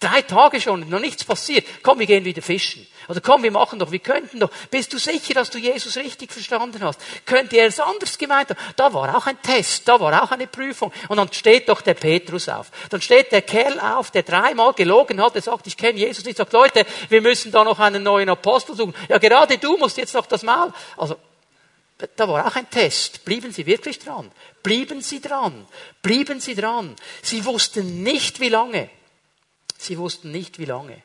[0.00, 1.66] Drei Tage schon, noch nichts passiert.
[1.82, 2.86] Komm, wir gehen wieder fischen.
[3.08, 4.50] Oder komm, wir machen doch, wir könnten doch.
[4.70, 7.00] Bist du sicher, dass du Jesus richtig verstanden hast?
[7.26, 8.58] Könnte er es anders gemeint haben?
[8.76, 10.92] Da war auch ein Test, da war auch eine Prüfung.
[11.08, 12.70] Und dann steht doch der Petrus auf.
[12.90, 16.38] Dann steht der Kerl auf, der dreimal gelogen hat, der sagt, ich kenne Jesus nicht.
[16.38, 18.94] Sagt, Leute, wir müssen da noch einen neuen Apostel suchen.
[19.08, 20.72] Ja, gerade du musst jetzt noch das Maul.
[20.96, 21.16] Also,
[22.16, 23.24] da war auch ein Test.
[23.24, 24.30] Blieben sie wirklich dran?
[24.62, 25.66] Blieben sie dran?
[26.02, 26.96] Blieben sie dran?
[27.22, 28.90] Sie wussten nicht, wie lange.
[29.78, 31.02] Sie wussten nicht, wie lange.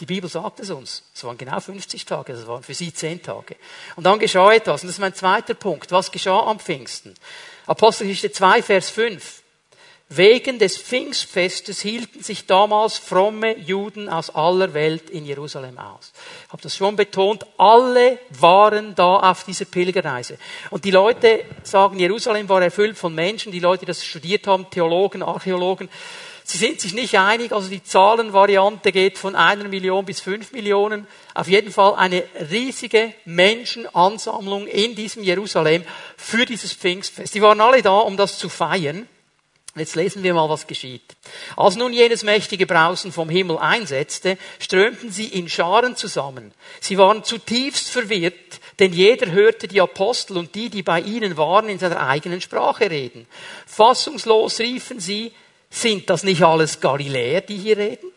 [0.00, 1.04] Die Bibel sagt es uns.
[1.14, 3.56] Es waren genau 50 Tage, das waren für sie 10 Tage.
[3.96, 5.92] Und dann geschah etwas, und das ist mein zweiter Punkt.
[5.92, 7.14] Was geschah am Pfingsten?
[7.66, 9.42] Apostelgeschichte 2, Vers 5.
[10.08, 16.12] Wegen des Pfingstfestes hielten sich damals fromme Juden aus aller Welt in Jerusalem aus.
[16.46, 20.36] Ich habe das schon betont, alle waren da auf dieser Pilgerreise.
[20.68, 24.68] Und die Leute sagen, Jerusalem war erfüllt von Menschen, die Leute, die das studiert haben,
[24.68, 25.88] Theologen, Archäologen,
[26.52, 31.06] Sie sind sich nicht einig, also die Zahlenvariante geht von einer Million bis fünf Millionen.
[31.32, 35.82] Auf jeden Fall eine riesige Menschenansammlung in diesem Jerusalem
[36.18, 37.34] für dieses Pfingstfest.
[37.34, 39.08] Die waren alle da, um das zu feiern.
[39.76, 41.16] Jetzt lesen wir mal, was geschieht.
[41.56, 46.52] Als nun jenes mächtige Brausen vom Himmel einsetzte, strömten sie in Scharen zusammen.
[46.82, 51.70] Sie waren zutiefst verwirrt, denn jeder hörte die Apostel und die, die bei ihnen waren,
[51.70, 53.26] in seiner eigenen Sprache reden.
[53.66, 55.32] Fassungslos riefen sie,
[55.72, 58.12] sind das nicht alles Galiläer, die hier reden?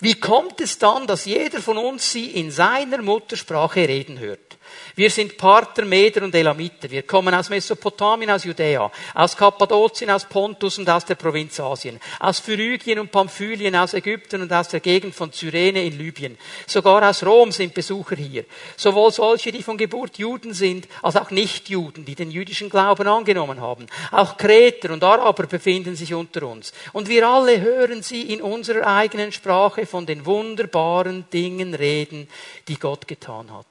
[0.00, 4.58] Wie kommt es dann, dass jeder von uns sie in seiner Muttersprache reden hört?
[4.94, 6.90] Wir sind Parther, Meder und Elamiter.
[6.90, 11.98] Wir kommen aus Mesopotamien, aus Judäa, aus Kappadokien, aus Pontus und aus der Provinz Asien,
[12.20, 16.38] aus Phyrygien und Pamphylien, aus Ägypten und aus der Gegend von Cyrene in Libyen.
[16.66, 18.44] Sogar aus Rom sind Besucher hier.
[18.76, 23.60] Sowohl solche, die von Geburt Juden sind, als auch Nichtjuden, die den jüdischen Glauben angenommen
[23.60, 23.86] haben.
[24.10, 26.72] Auch Kreter und Araber befinden sich unter uns.
[26.92, 32.28] Und wir alle hören sie in unserer eigenen Sprache von den wunderbaren Dingen reden,
[32.68, 33.66] die Gott getan hat.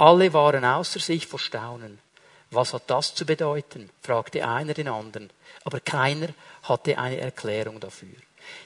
[0.00, 1.98] Alle waren außer sich vor Staunen.
[2.50, 3.90] Was hat das zu bedeuten?
[4.00, 5.28] fragte einer den anderen.
[5.62, 6.28] Aber keiner
[6.62, 8.16] hatte eine Erklärung dafür.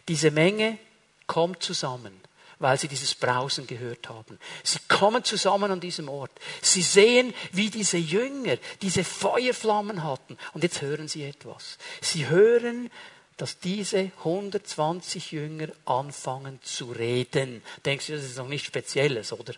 [0.07, 0.79] Diese Menge
[1.27, 2.20] kommt zusammen,
[2.61, 4.38] weil sie dieses Brausen gehört haben.
[4.62, 6.31] Sie kommen zusammen an diesem Ort.
[6.62, 10.38] Sie sehen, wie diese Jünger diese Feuerflammen hatten.
[10.53, 11.79] Und jetzt hören sie etwas.
[12.01, 12.92] Sie hören,
[13.38, 17.64] dass diese 120 Jünger anfangen zu reden.
[17.85, 19.55] Denkst du, das ist noch nichts Spezielles, oder?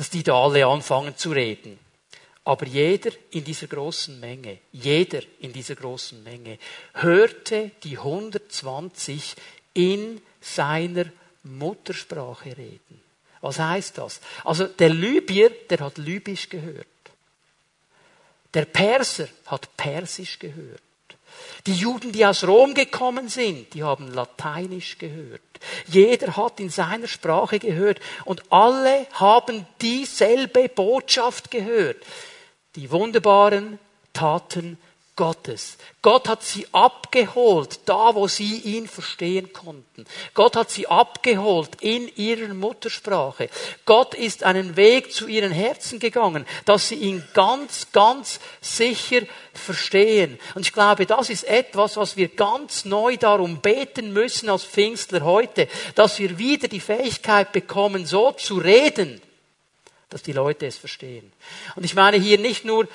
[0.00, 1.78] Dass die da alle anfangen zu reden.
[2.44, 6.56] Aber jeder in dieser großen Menge, jeder in dieser großen Menge
[6.94, 9.34] hörte die 120
[9.74, 11.04] in seiner
[11.42, 13.02] Muttersprache reden.
[13.42, 14.22] Was heißt das?
[14.42, 16.86] Also der Libyer, der hat Libysch gehört.
[18.54, 20.80] Der Perser hat Persisch gehört.
[21.66, 25.40] Die Juden, die aus Rom gekommen sind, die haben Lateinisch gehört.
[25.86, 31.98] Jeder hat in seiner Sprache gehört und alle haben dieselbe Botschaft gehört.
[32.76, 33.78] Die wunderbaren
[34.12, 34.78] Taten
[35.20, 35.76] Gottes.
[36.00, 40.06] Gott hat sie abgeholt, da wo sie ihn verstehen konnten.
[40.32, 43.50] Gott hat sie abgeholt in ihrer Muttersprache.
[43.84, 49.20] Gott ist einen Weg zu ihren Herzen gegangen, dass sie ihn ganz, ganz sicher
[49.52, 50.38] verstehen.
[50.54, 55.20] Und ich glaube, das ist etwas, was wir ganz neu darum beten müssen als Pfingstler
[55.20, 59.20] heute, dass wir wieder die Fähigkeit bekommen, so zu reden,
[60.08, 61.30] dass die Leute es verstehen.
[61.76, 62.88] Und ich meine hier nicht nur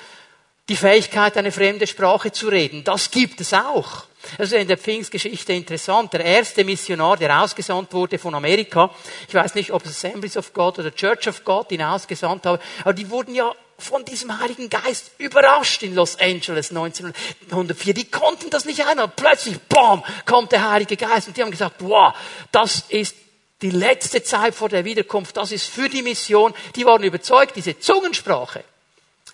[0.68, 2.82] die Fähigkeit, eine fremde Sprache zu reden.
[2.82, 4.04] Das gibt es auch.
[4.38, 6.12] Das ist in der Pfingstgeschichte interessant.
[6.12, 8.90] Der erste Missionar, der ausgesandt wurde von Amerika,
[9.28, 12.60] ich weiß nicht, ob es Assemblies of God oder Church of God ihn ausgesandt haben,
[12.80, 17.94] aber die wurden ja von diesem Heiligen Geist überrascht in Los Angeles 1904.
[17.94, 19.12] Die konnten das nicht einhalten.
[19.14, 22.14] Plötzlich, bam, kommt der Heilige Geist und die haben gesagt, wow,
[22.50, 23.14] das ist
[23.62, 26.54] die letzte Zeit vor der Wiederkunft, das ist für die Mission.
[26.74, 28.64] Die waren überzeugt, diese Zungensprache,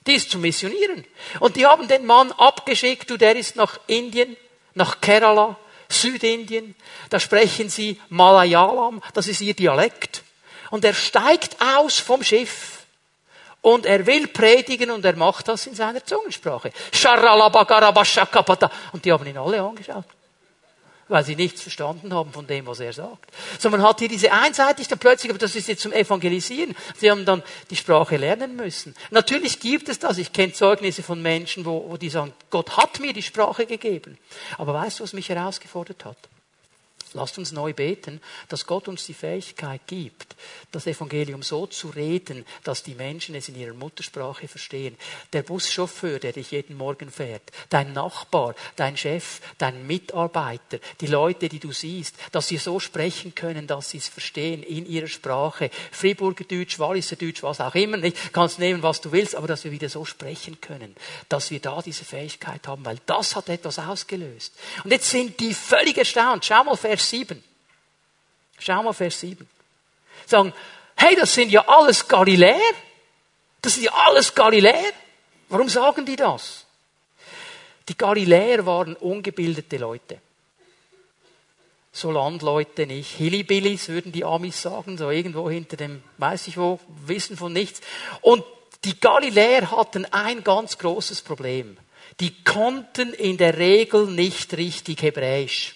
[0.06, 1.04] die ist zum Missionieren.
[1.40, 4.36] Und die haben den Mann abgeschickt, du, der ist nach Indien,
[4.74, 5.56] nach Kerala,
[5.88, 6.74] Südindien.
[7.10, 10.22] Da sprechen sie Malayalam, das ist ihr Dialekt.
[10.70, 12.82] Und er steigt aus vom Schiff
[13.62, 16.72] Und er will predigen und er macht das in seiner Zungensprache.
[18.92, 20.04] Und die haben ihn alle angeschaut
[21.08, 23.30] weil sie nichts verstanden haben von dem, was er sagt.
[23.58, 26.74] So, man hat hier diese Einseitigkeit plötzlich, aber das ist jetzt zum Evangelisieren.
[26.96, 28.94] Sie haben dann die Sprache lernen müssen.
[29.10, 30.18] Natürlich gibt es das.
[30.18, 34.18] Ich kenne Zeugnisse von Menschen, wo, wo die sagen, Gott hat mir die Sprache gegeben.
[34.58, 36.16] Aber weißt du, was mich herausgefordert hat?
[37.14, 40.34] Lasst uns neu beten, dass Gott uns die Fähigkeit gibt,
[40.70, 44.96] das Evangelium so zu reden, dass die Menschen es in ihrer Muttersprache verstehen.
[45.32, 51.50] Der Buschauffeur, der dich jeden Morgen fährt, dein Nachbar, dein Chef, dein Mitarbeiter, die Leute,
[51.50, 55.70] die du siehst, dass sie so sprechen können, dass sie es verstehen in ihrer Sprache.
[55.90, 58.32] Friburger Deutsch, Walliser Deutsch, was auch immer, nicht?
[58.32, 60.96] Kannst nehmen, was du willst, aber dass wir wieder so sprechen können,
[61.28, 64.54] dass wir da diese Fähigkeit haben, weil das hat etwas ausgelöst.
[64.82, 66.44] Und jetzt sind die völlig erstaunt.
[66.46, 67.42] Schau mal, Vers 7.
[68.58, 69.48] Schau mal Vers 7.
[70.26, 70.52] Sagen,
[70.96, 72.74] hey, das sind ja alles Galiläer.
[73.60, 74.92] Das sind ja alles Galiläer.
[75.48, 76.64] Warum sagen die das?
[77.88, 80.20] Die Galiläer waren ungebildete Leute.
[81.92, 83.16] So Landleute nicht.
[83.16, 87.82] Hillbillies würden die Amis sagen, so irgendwo hinter dem, weiß ich wo, Wissen von nichts.
[88.22, 88.44] Und
[88.84, 91.76] die Galiläer hatten ein ganz großes Problem.
[92.20, 95.74] Die konnten in der Regel nicht richtig Hebräisch.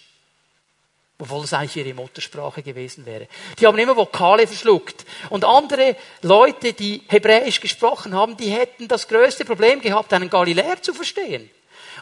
[1.18, 3.26] Obwohl es eigentlich ihre Muttersprache gewesen wäre.
[3.58, 5.06] Die haben immer Vokale verschluckt.
[5.30, 10.82] Und andere Leute, die Hebräisch gesprochen haben, die hätten das größte Problem gehabt, einen Galiläer
[10.82, 11.50] zu verstehen.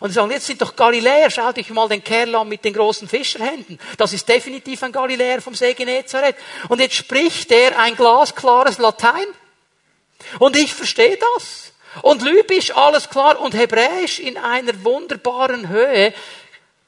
[0.00, 2.74] Und sie sagen, jetzt sind doch Galiläer, schau dich mal den Kerl an mit den
[2.74, 3.78] großen Fischerhänden.
[3.96, 6.36] Das ist definitiv ein Galiläer vom See Genezareth.
[6.68, 9.26] Und jetzt spricht er ein glasklares Latein.
[10.40, 11.72] Und ich verstehe das.
[12.02, 16.12] Und Lybisch alles klar und Hebräisch in einer wunderbaren Höhe.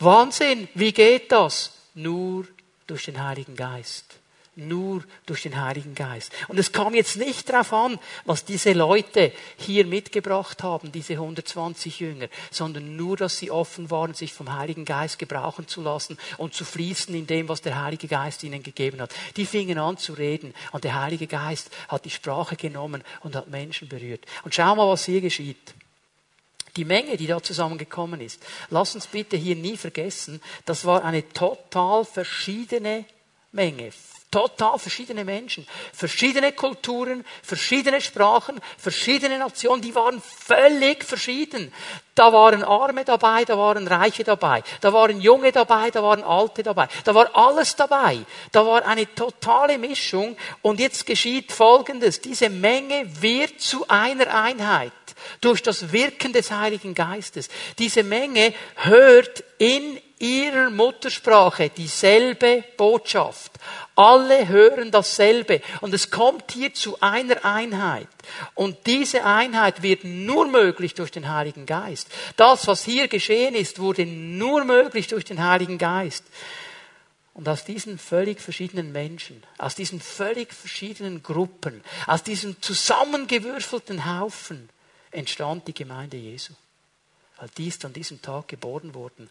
[0.00, 1.70] Wahnsinn, wie geht das?
[1.96, 2.46] Nur
[2.86, 4.04] durch den Heiligen Geist.
[4.58, 6.32] Nur durch den Heiligen Geist.
[6.48, 12.00] Und es kam jetzt nicht darauf an, was diese Leute hier mitgebracht haben, diese 120
[12.00, 16.54] Jünger, sondern nur, dass sie offen waren, sich vom Heiligen Geist gebrauchen zu lassen und
[16.54, 19.14] zu fließen in dem, was der Heilige Geist ihnen gegeben hat.
[19.36, 23.48] Die fingen an zu reden und der Heilige Geist hat die Sprache genommen und hat
[23.48, 24.24] Menschen berührt.
[24.42, 25.74] Und schau mal, was hier geschieht
[26.76, 31.28] die Menge, die da zusammengekommen ist, lass uns bitte hier nie vergessen, das war eine
[31.28, 33.04] total verschiedene
[33.52, 33.90] Menge.
[34.28, 41.72] Total verschiedene Menschen, verschiedene Kulturen, verschiedene Sprachen, verschiedene Nationen, die waren völlig verschieden.
[42.14, 46.64] Da waren Arme dabei, da waren Reiche dabei, da waren Junge dabei, da waren Alte
[46.64, 48.18] dabei, da war alles dabei.
[48.50, 52.20] Da war eine totale Mischung und jetzt geschieht Folgendes.
[52.20, 54.92] Diese Menge wird zu einer Einheit
[55.40, 57.48] durch das Wirken des Heiligen Geistes.
[57.78, 63.52] Diese Menge hört in ihrer Muttersprache dieselbe Botschaft.
[63.94, 68.08] Alle hören dasselbe und es kommt hier zu einer Einheit.
[68.54, 72.08] Und diese Einheit wird nur möglich durch den Heiligen Geist.
[72.36, 76.24] Das, was hier geschehen ist, wurde nur möglich durch den Heiligen Geist.
[77.34, 84.70] Und aus diesen völlig verschiedenen Menschen, aus diesen völlig verschiedenen Gruppen, aus diesem zusammengewürfelten Haufen
[85.10, 86.54] entstand die Gemeinde Jesu.
[87.38, 89.28] Weil die ist an diesem Tag geboren worden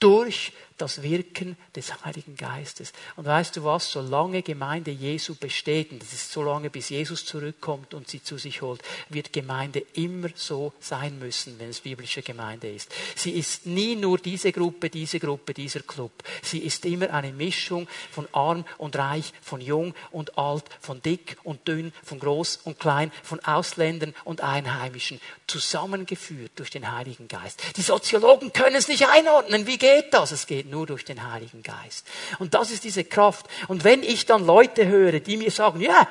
[0.00, 2.92] durch das Wirken des Heiligen Geistes.
[3.16, 7.26] Und weißt du was, solange Gemeinde Jesu besteht, und das ist so lange, bis Jesus
[7.26, 12.22] zurückkommt und sie zu sich holt, wird Gemeinde immer so sein müssen, wenn es biblische
[12.22, 12.90] Gemeinde ist.
[13.14, 16.12] Sie ist nie nur diese Gruppe, diese Gruppe, dieser Club.
[16.42, 21.36] Sie ist immer eine Mischung von arm und reich, von jung und alt, von dick
[21.42, 27.62] und dünn, von groß und klein, von Ausländern und Einheimischen, zusammengeführt durch den Heiligen Geist.
[27.76, 29.66] Die Soziologen können es nicht einordnen.
[29.66, 30.32] Wie geht das?
[30.32, 32.06] Es geht nur durch den Heiligen Geist.
[32.38, 33.46] Und das ist diese Kraft.
[33.68, 36.08] Und wenn ich dann Leute höre, die mir sagen, ja,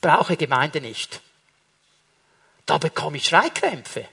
[0.00, 1.20] brauche Gemeinde nicht,
[2.66, 4.06] da bekomme ich Schreikrämpfe.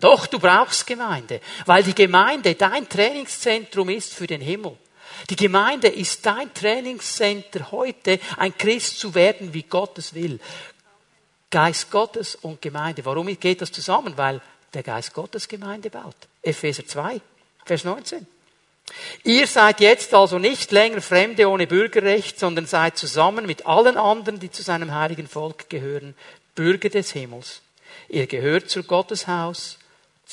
[0.00, 4.76] Doch, du brauchst Gemeinde, weil die Gemeinde dein Trainingszentrum ist für den Himmel.
[5.30, 10.40] Die Gemeinde ist dein Trainingscenter heute, ein Christ zu werden, wie Gott es will.
[11.50, 13.04] Geist Gottes und Gemeinde.
[13.04, 14.14] Warum geht das zusammen?
[14.16, 14.42] Weil
[14.74, 16.16] der Geist Gottes Gemeinde baut.
[16.42, 17.20] Epheser 2,
[17.64, 18.26] Vers 19.
[19.22, 24.38] Ihr seid jetzt also nicht länger Fremde ohne Bürgerrecht, sondern seid zusammen mit allen anderen,
[24.38, 26.14] die zu seinem heiligen Volk gehören,
[26.54, 27.62] Bürger des Himmels.
[28.08, 29.78] Ihr gehört zu Gottes Haus,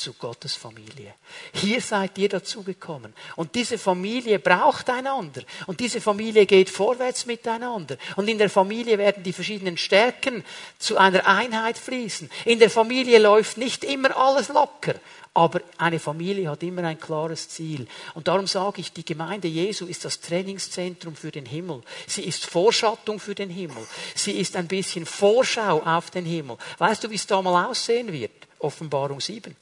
[0.02, 1.14] zu Gottes Familie.
[1.54, 3.14] Hier seid ihr dazugekommen.
[3.36, 5.44] Und diese Familie braucht einander.
[5.68, 7.98] Und diese Familie geht vorwärts miteinander.
[8.16, 10.44] Und in der Familie werden die verschiedenen Stärken
[10.80, 12.30] zu einer Einheit fließen.
[12.46, 14.96] In der Familie läuft nicht immer alles locker.
[15.34, 17.88] Aber eine Familie hat immer ein klares Ziel.
[18.16, 21.84] Und darum sage ich, die Gemeinde Jesu ist das Trainingszentrum für den Himmel.
[22.06, 23.88] Sie ist Vorschattung für den Himmel.
[24.14, 26.58] Sie ist ein bisschen Vorschau auf den Himmel.
[26.80, 28.32] Weißt du, wie es da mal aussehen wird?
[28.60, 29.56] Offenbarung 7.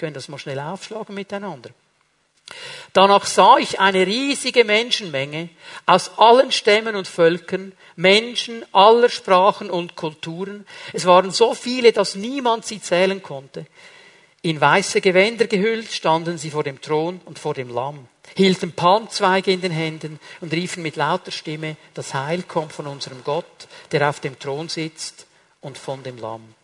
[0.00, 1.68] Können das mal schnell aufschlagen miteinander.
[2.94, 5.50] Danach sah ich eine riesige Menschenmenge
[5.84, 10.66] aus allen Stämmen und Völkern, Menschen aller Sprachen und Kulturen.
[10.94, 13.66] Es waren so viele, dass niemand sie zählen konnte.
[14.40, 19.52] In weiße Gewänder gehüllt standen sie vor dem Thron und vor dem Lamm, hielten Palmzweige
[19.52, 24.08] in den Händen und riefen mit lauter Stimme, das Heil kommt von unserem Gott, der
[24.08, 25.26] auf dem Thron sitzt
[25.60, 26.54] und von dem Lamm.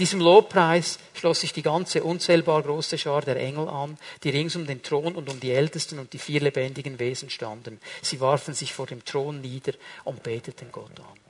[0.00, 4.66] Diesem Lobpreis schloss sich die ganze unzählbar große Schar der Engel an, die rings um
[4.66, 7.78] den Thron und um die Ältesten und die vier lebendigen Wesen standen.
[8.00, 9.74] Sie warfen sich vor dem Thron nieder
[10.04, 11.20] und beteten Gott an.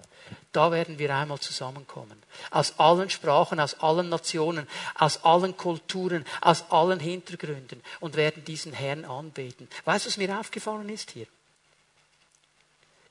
[0.53, 2.23] Da werden wir einmal zusammenkommen.
[2.53, 8.73] Aus allen Sprachen, aus allen Nationen, aus allen Kulturen, aus allen Hintergründen und werden diesen
[8.73, 9.69] Herrn anbeten.
[9.85, 11.27] Weißt du, was mir aufgefallen ist hier?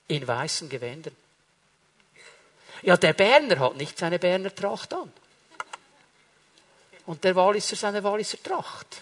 [0.07, 1.17] In weißen Gewändern.
[2.81, 5.11] Ja, der Berner hat nicht seine Berner Tracht an.
[7.09, 9.01] Und der Walliser seine Walliser Tracht.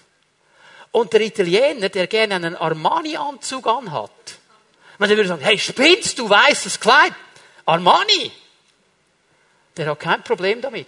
[0.94, 4.40] Und der Italiener, der gerne einen Armani-Anzug anhat,
[4.98, 7.12] man würde sagen, hey, spinnst du weißes Kleid?
[7.66, 8.32] Armani,
[9.76, 10.88] der hat kein Problem damit.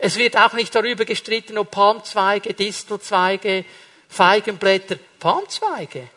[0.00, 3.64] Es wird auch nicht darüber gestritten, ob Palmzweige, Distelzweige,
[4.08, 6.08] Feigenblätter, Palmzweige.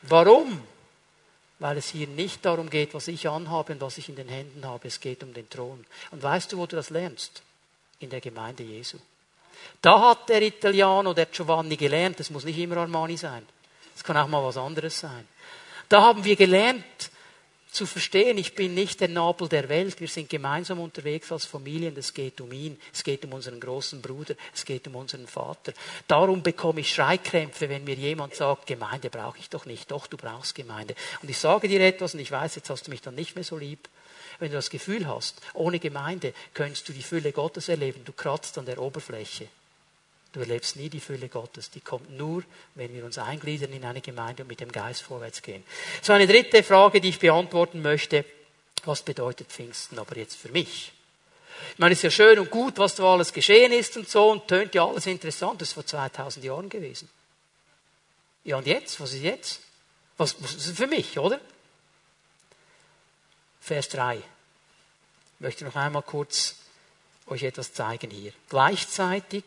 [0.00, 0.66] Warum?
[1.58, 4.64] Weil es hier nicht darum geht, was ich anhabe und was ich in den Händen
[4.64, 4.88] habe.
[4.88, 5.84] Es geht um den Thron.
[6.10, 7.42] Und weißt du, wo du das lernst?
[7.98, 8.96] In der Gemeinde Jesu.
[9.80, 13.46] Da hat der Italiano, der Giovanni gelernt, es muss nicht immer Armani sein.
[13.96, 15.26] Es kann auch mal was anderes sein.
[15.88, 17.10] Da haben wir gelernt,
[17.72, 21.88] zu verstehen, ich bin nicht der Nabel der Welt, wir sind gemeinsam unterwegs als Familie
[21.88, 25.26] und es geht um ihn, es geht um unseren großen Bruder, es geht um unseren
[25.26, 25.72] Vater.
[26.06, 30.18] Darum bekomme ich Schreikrämpfe, wenn mir jemand sagt, Gemeinde brauche ich doch nicht, doch du
[30.18, 30.94] brauchst Gemeinde.
[31.22, 33.44] Und ich sage dir etwas und ich weiß, jetzt hast du mich dann nicht mehr
[33.44, 33.88] so lieb.
[34.42, 38.58] Wenn du das Gefühl hast, ohne Gemeinde könntest du die Fülle Gottes erleben, du kratzt
[38.58, 39.46] an der Oberfläche.
[40.32, 41.70] Du erlebst nie die Fülle Gottes.
[41.70, 42.42] Die kommt nur,
[42.74, 45.62] wenn wir uns eingliedern in eine Gemeinde und mit dem Geist vorwärts gehen.
[46.02, 48.24] So eine dritte Frage, die ich beantworten möchte.
[48.84, 50.92] Was bedeutet Pfingsten aber jetzt für mich?
[51.74, 54.28] Ich meine, es ist ja schön und gut, was da alles geschehen ist und so
[54.32, 55.60] und tönt ja alles interessant.
[55.60, 57.08] Das ist vor 2000 Jahren gewesen.
[58.42, 59.00] Ja, und jetzt?
[59.00, 59.60] Was ist jetzt?
[60.16, 61.38] Was, was ist für mich, oder?
[63.60, 64.20] Vers 3.
[65.42, 66.54] Möchte noch einmal kurz
[67.26, 68.32] euch etwas zeigen hier.
[68.48, 69.42] Gleichzeitig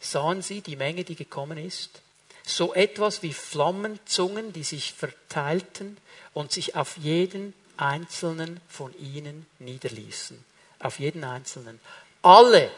[0.00, 2.00] sahen sie die Menge, die gekommen ist,
[2.46, 5.98] so etwas wie Flammenzungen, die sich verteilten
[6.32, 10.42] und sich auf jeden einzelnen von ihnen niederließen.
[10.78, 11.78] Auf jeden einzelnen.
[12.22, 12.70] Alle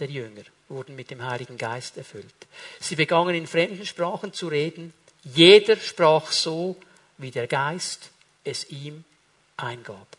[0.00, 2.34] der Jünger wurden mit dem Heiligen Geist erfüllt.
[2.80, 4.92] Sie begannen in fremden Sprachen zu reden.
[5.22, 6.74] Jeder sprach so,
[7.16, 8.10] wie der Geist
[8.42, 9.04] es ihm
[9.56, 10.16] eingab.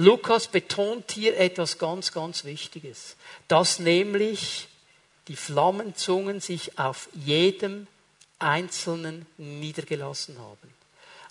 [0.00, 3.16] Lukas betont hier etwas ganz, ganz Wichtiges,
[3.48, 4.66] dass nämlich
[5.28, 7.86] die Flammenzungen sich auf jedem
[8.38, 10.74] Einzelnen niedergelassen haben.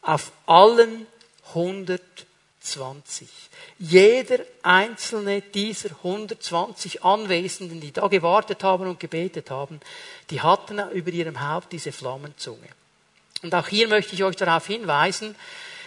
[0.03, 1.07] Auf allen
[1.47, 3.27] 120.
[3.79, 9.81] Jeder einzelne dieser 120 Anwesenden, die da gewartet haben und gebetet haben,
[10.29, 12.69] die hatten über ihrem Haupt diese Flammenzunge.
[13.41, 15.35] Und auch hier möchte ich euch darauf hinweisen,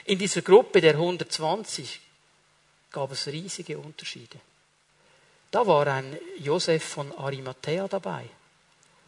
[0.05, 2.01] in dieser Gruppe der 120
[2.93, 4.39] gab es riesige Unterschiede.
[5.51, 8.25] Da war ein Josef von Arimathea dabei.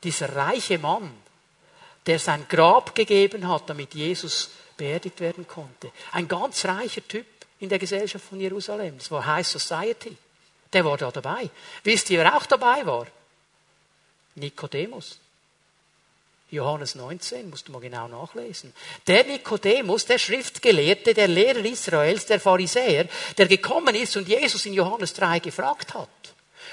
[0.03, 1.11] Dieser reiche Mann,
[2.07, 5.91] der sein Grab gegeben hat, damit Jesus beerdigt werden konnte.
[6.13, 7.27] Ein ganz reicher Typ
[7.61, 8.99] in der Gesellschaft von Jerusalem.
[8.99, 10.17] Das war High Society.
[10.73, 11.49] Der war da dabei.
[11.83, 13.07] Wisst ihr, wer auch dabei war?
[14.35, 15.19] Nikodemus.
[16.55, 18.73] Johannes 19, musst du mal genau nachlesen.
[19.07, 24.75] Der Nikodemus, der Schriftgelehrte, der Lehrer Israels, der Pharisäer, der gekommen ist und Jesus in
[24.75, 26.09] Johannes 3 gefragt hat.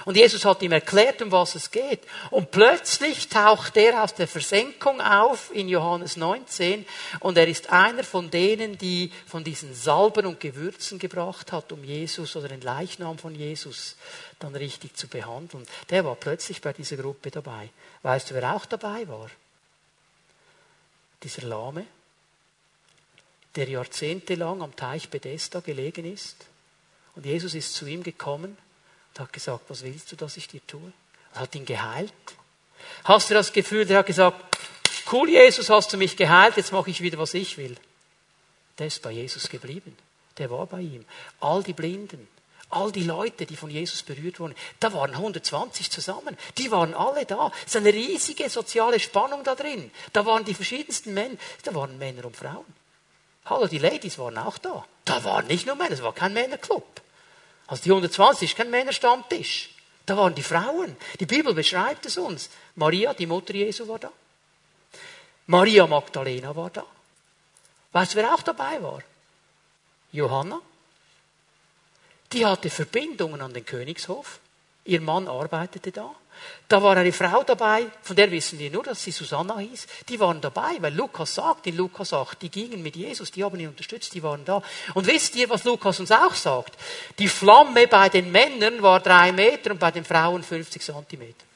[0.06, 2.02] Und Jesus hat ihm erklärt, um was es geht.
[2.30, 6.86] Und plötzlich taucht er aus der Versenkung auf in Johannes 19
[7.20, 11.84] und er ist einer von denen, die von diesen Salben und Gewürzen gebracht hat, um
[11.84, 13.96] Jesus oder den Leichnam von Jesus
[14.40, 15.66] dann richtig zu behandeln.
[15.90, 17.70] Der war plötzlich bei dieser Gruppe dabei.
[18.02, 19.30] Weißt du, wer auch dabei war?
[21.24, 21.86] Dieser Lahme,
[23.56, 26.46] der jahrzehntelang am Teich Bethesda gelegen ist.
[27.16, 28.58] Und Jesus ist zu ihm gekommen
[29.10, 30.82] und hat gesagt, was willst du, dass ich dir tue?
[31.34, 32.14] Und hat ihn geheilt
[33.04, 34.58] Hast du das Gefühl, der hat gesagt,
[35.12, 37.76] cool Jesus, hast du mich geheilt, jetzt mache ich wieder, was ich will.
[38.78, 39.96] Der ist bei Jesus geblieben.
[40.38, 41.06] Der war bei ihm.
[41.40, 42.28] All die Blinden,
[42.74, 46.38] all die Leute, die von Jesus berührt wurden, da waren 120 zusammen.
[46.58, 47.52] Die waren alle da.
[47.66, 49.92] Es ist eine riesige soziale Spannung da drin.
[50.14, 51.38] Da waren die verschiedensten Männer.
[51.64, 52.66] Da waren Männer und Frauen.
[53.46, 54.86] Hallo, die Ladies waren auch da.
[55.06, 57.02] Da waren nicht nur Männer, es war kein Männerclub.
[57.68, 59.70] Also die 120 ist kein Männerstammtisch.
[60.06, 60.96] Da waren die Frauen.
[61.20, 62.50] Die Bibel beschreibt es uns.
[62.76, 64.12] Maria, die Mutter Jesu, war da.
[65.48, 66.86] Maria Magdalena war da.
[67.92, 69.02] Weißt du, wer auch dabei war?
[70.12, 70.62] Johanna.
[72.34, 74.40] Die hatte Verbindungen an den Königshof.
[74.86, 76.16] Ihr Mann arbeitete da.
[76.68, 79.86] Da war eine Frau dabei, von der wissen wir nur, dass sie Susanna hieß.
[80.10, 83.60] Die waren dabei, weil Lukas sagt in Lukas 8, die gingen mit Jesus, die haben
[83.60, 84.64] ihn unterstützt, die waren da.
[84.94, 86.78] Und wisst ihr, was Lukas uns auch sagt?
[87.20, 91.51] Die Flamme bei den Männern war drei Meter und bei den Frauen 50 Zentimeter.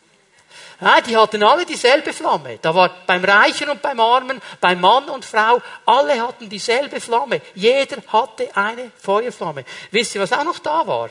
[0.82, 2.60] Ja, die hatten alle dieselbe Flamme.
[2.62, 7.42] Da war beim Reichen und beim Armen, beim Mann und Frau, alle hatten dieselbe Flamme.
[7.54, 9.64] Jeder hatte eine Feuerflamme.
[9.92, 11.10] Wisst ihr, was auch noch da war?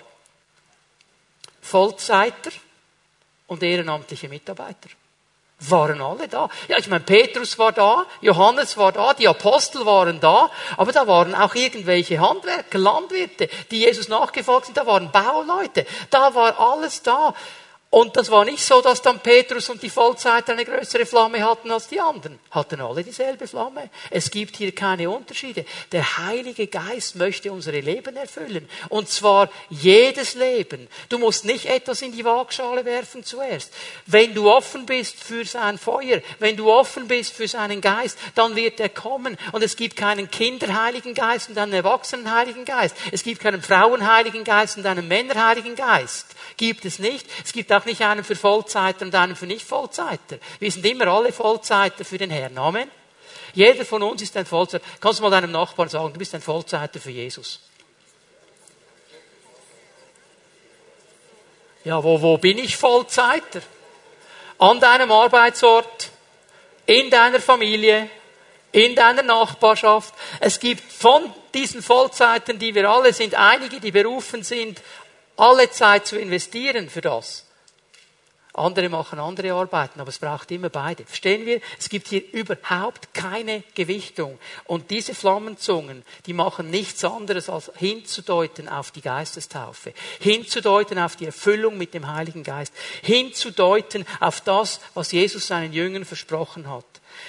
[1.62, 2.50] Vollzeiter
[3.46, 4.90] und ehrenamtliche Mitarbeiter.
[5.60, 6.50] Waren alle da.
[6.68, 11.06] Ja, ich meine, Petrus war da, Johannes war da, die Apostel waren da, aber da
[11.06, 17.02] waren auch irgendwelche Handwerker, Landwirte, die Jesus nachgefolgt sind, da waren Bauleute, da war alles
[17.02, 17.34] da.
[17.95, 21.70] Und das war nicht so, dass dann Petrus und die Vollzeit eine größere Flamme hatten
[21.70, 22.40] als die anderen.
[22.51, 23.88] Hatten alle dieselbe Flamme.
[24.11, 25.64] Es gibt hier keine Unterschiede.
[25.92, 28.68] Der Heilige Geist möchte unsere Leben erfüllen.
[28.88, 30.88] Und zwar jedes Leben.
[31.09, 33.72] Du musst nicht etwas in die Waagschale werfen zuerst.
[34.07, 38.57] Wenn du offen bist für sein Feuer, wenn du offen bist für seinen Geist, dann
[38.57, 39.38] wird er kommen.
[39.53, 42.97] Und es gibt keinen Kinderheiligen Geist und einen Erwachsenenheiligen Geist.
[43.12, 46.26] Es gibt keinen Frauenheiligen Geist und einen Männerheiligen Geist.
[46.57, 47.26] Gibt es nicht.
[47.44, 50.38] Es gibt auch nicht einen für Vollzeiter und einen für Nicht-Vollzeiter.
[50.61, 52.57] Wir sind immer alle Vollzeiter für den Herrn.
[52.59, 52.90] Amen.
[53.55, 54.84] Jeder von uns ist ein Vollzeiter.
[55.00, 57.61] Kannst du mal deinem Nachbarn sagen, du bist ein Vollzeiter für Jesus.
[61.84, 63.61] Ja, wo, wo bin ich Vollzeiter?
[64.59, 66.11] An deinem Arbeitsort,
[66.86, 68.09] in deiner Familie,
[68.72, 70.14] in deiner Nachbarschaft.
[70.40, 74.80] Es gibt von diesen Vollzeiten, die wir alle sind, einige, die berufen sind,
[75.37, 77.45] alle Zeit zu investieren für das.
[78.57, 81.05] Andere machen andere Arbeiten, aber es braucht immer beide.
[81.05, 81.61] Verstehen wir?
[81.76, 84.39] Es gibt hier überhaupt keine Gewichtung.
[84.66, 91.26] Und diese Flammenzungen, die machen nichts anderes als hinzudeuten auf die Geistestaufe, hinzudeuten auf die
[91.26, 92.72] Erfüllung mit dem Heiligen Geist,
[93.03, 96.87] hinzudeuten auf das, was Jesus seinen Jüngern versprochen hat.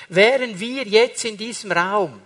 [0.10, 2.22] Wären wir jetzt in diesem Raum,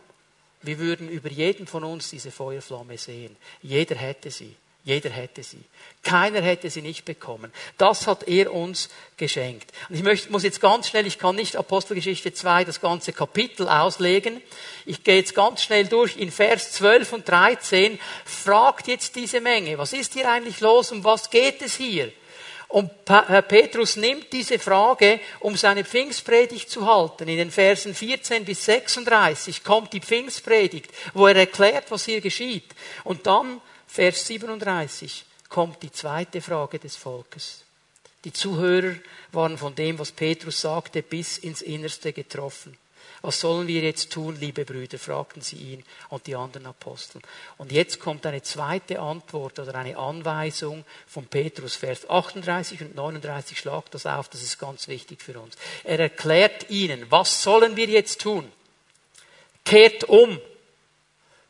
[0.62, 3.38] wir würden über jeden von uns diese Feuerflamme sehen.
[3.62, 4.58] Jeder hätte sie.
[4.86, 5.64] Jeder hätte sie.
[6.04, 7.52] Keiner hätte sie nicht bekommen.
[7.78, 9.72] Das hat er uns geschenkt.
[9.90, 13.68] Und ich möchte, muss jetzt ganz schnell, ich kann nicht Apostelgeschichte 2 das ganze Kapitel
[13.68, 14.42] auslegen.
[14.86, 16.18] Ich gehe jetzt ganz schnell durch.
[16.18, 21.04] In Vers 12 und 13 fragt jetzt diese Menge, was ist hier eigentlich los, um
[21.04, 22.12] was geht es hier?
[22.70, 27.28] Und Petrus nimmt diese Frage, um seine Pfingstpredigt zu halten.
[27.28, 32.66] In den Versen 14 bis 36 kommt die Pfingstpredigt, wo er erklärt, was hier geschieht.
[33.04, 33.60] Und dann
[33.92, 37.64] Vers 37 kommt die zweite Frage des Volkes.
[38.24, 38.94] Die Zuhörer
[39.32, 42.78] waren von dem, was Petrus sagte, bis ins Innerste getroffen.
[43.24, 45.00] Was sollen wir jetzt tun, liebe Brüder?
[45.00, 47.20] fragten sie ihn und die anderen Apostel.
[47.58, 53.58] Und jetzt kommt eine zweite Antwort oder eine Anweisung von Petrus, Vers 38 und 39.
[53.58, 55.56] Schlagt das auf, das ist ganz wichtig für uns.
[55.84, 58.50] Er erklärt ihnen, was sollen wir jetzt tun?
[59.66, 60.40] Kehrt um,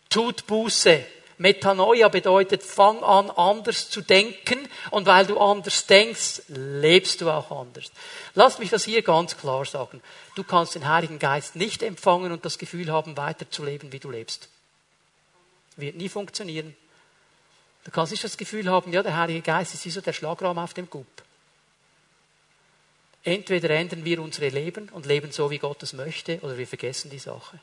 [0.10, 1.06] tut Buße,
[1.40, 4.68] Metanoia bedeutet, fang an, anders zu denken.
[4.92, 7.92] Und weil du anders denkst, lebst du auch anders.
[8.36, 10.02] Lass mich das hier ganz klar sagen.
[10.36, 14.50] Du kannst den Heiligen Geist nicht empfangen und das Gefühl haben, weiterzuleben, wie du lebst.
[15.78, 16.76] Wird nie funktionieren.
[17.86, 20.58] Du kannst nicht das Gefühl haben, ja, der Heilige Geist ist wie so der Schlagraum
[20.58, 21.08] auf dem Gup.
[23.24, 27.10] Entweder ändern wir unsere Leben und leben so, wie Gott es möchte, oder wir vergessen
[27.10, 27.60] die Sache.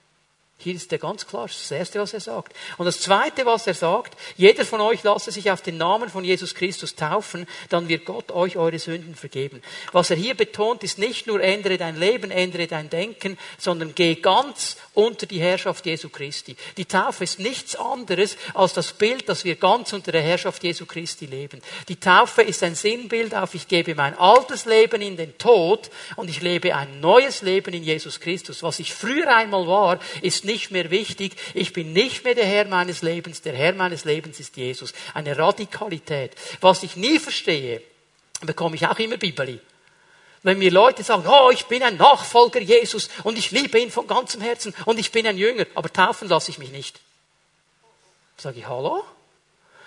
[0.59, 2.57] Hier ist er ganz klar, das das Erste, was er sagt.
[2.79, 6.25] Und das Zweite, was er sagt, jeder von euch lasse sich auf den Namen von
[6.25, 9.63] Jesus Christus taufen, dann wird Gott euch eure Sünden vergeben.
[9.93, 14.15] Was er hier betont, ist nicht nur ändere dein Leben, ändere dein Denken, sondern geh
[14.15, 16.57] ganz unter die Herrschaft Jesu Christi.
[16.79, 20.87] Die Taufe ist nichts anderes als das Bild, dass wir ganz unter der Herrschaft Jesu
[20.87, 21.61] Christi leben.
[21.89, 26.31] Die Taufe ist ein Sinnbild auf, ich gebe mein altes Leben in den Tod und
[26.31, 28.63] ich lebe ein neues Leben in Jesus Christus.
[28.63, 31.37] Was ich früher einmal war, ist nicht mehr wichtig.
[31.53, 33.43] Ich bin nicht mehr der Herr meines Lebens.
[33.43, 34.95] Der Herr meines Lebens ist Jesus.
[35.13, 36.33] Eine Radikalität.
[36.61, 37.83] Was ich nie verstehe,
[38.41, 39.61] bekomme ich auch immer Bibeli.
[40.43, 44.07] Wenn mir Leute sagen, oh, ich bin ein Nachfolger Jesus und ich liebe ihn von
[44.07, 47.01] ganzem Herzen und ich bin ein Jünger, aber taufen lasse ich mich nicht.
[48.37, 49.05] Sag ich, hallo?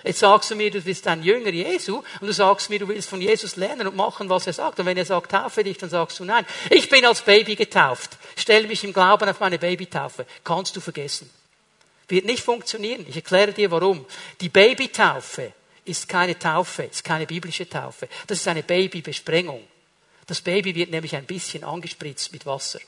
[0.03, 3.09] Jetzt sagst du mir, du bist ein Jünger Jesu und du sagst mir, du willst
[3.09, 4.79] von Jesus lernen und machen, was er sagt.
[4.79, 6.45] Und wenn er sagt, taufe dich, dann sagst du nein.
[6.69, 8.11] Ich bin als Baby getauft.
[8.37, 10.25] Stell mich im Glauben auf meine Babytaufe.
[10.43, 11.29] Kannst du vergessen.
[12.07, 13.05] Wird nicht funktionieren.
[13.07, 14.05] Ich erkläre dir warum.
[14.39, 15.53] Die Babytaufe
[15.85, 18.07] ist keine Taufe, ist keine biblische Taufe.
[18.27, 19.67] Das ist eine Babybesprengung.
[20.25, 22.79] Das Baby wird nämlich ein bisschen angespritzt mit Wasser.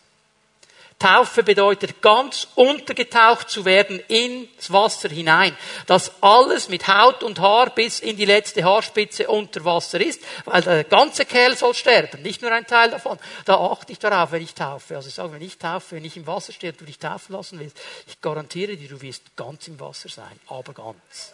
[1.02, 5.58] Taufe bedeutet ganz untergetaucht zu werden ins Wasser hinein.
[5.88, 10.62] Dass alles mit Haut und Haar bis in die letzte Haarspitze unter Wasser ist, weil
[10.62, 13.18] der ganze Kerl soll sterben, nicht nur ein Teil davon.
[13.46, 14.96] Da achte ich darauf, wenn ich taufe.
[14.96, 17.34] Also ich sage, wenn ich taufe, wenn ich im Wasser stehe und du dich taufen
[17.36, 21.32] lassen willst, ich garantiere dir, du wirst ganz im Wasser sein, aber ganz.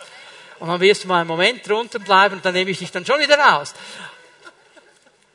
[0.59, 3.05] Und dann wirst du mal einen Moment drunter bleiben und dann nehme ich dich dann
[3.05, 3.73] schon wieder raus.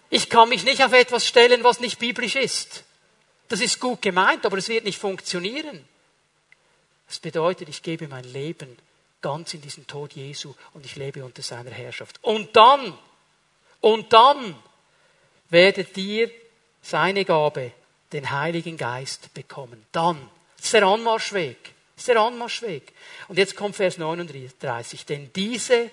[0.08, 2.84] Ich kann mich nicht auf etwas stellen, was nicht biblisch ist.
[3.52, 5.84] Das ist gut gemeint, aber es wird nicht funktionieren.
[7.06, 8.78] Das bedeutet, ich gebe mein Leben
[9.20, 12.18] ganz in diesen Tod Jesu und ich lebe unter seiner Herrschaft.
[12.22, 12.96] Und dann,
[13.82, 14.54] und dann
[15.50, 16.30] werdet ihr
[16.80, 17.72] seine Gabe,
[18.14, 19.84] den Heiligen Geist, bekommen.
[19.92, 20.30] Dann.
[20.56, 21.58] Das ist der Anmarschweg.
[21.94, 22.94] Das ist der Anmarschweg.
[23.28, 25.04] Und jetzt kommt Vers 39.
[25.04, 25.90] Denn diese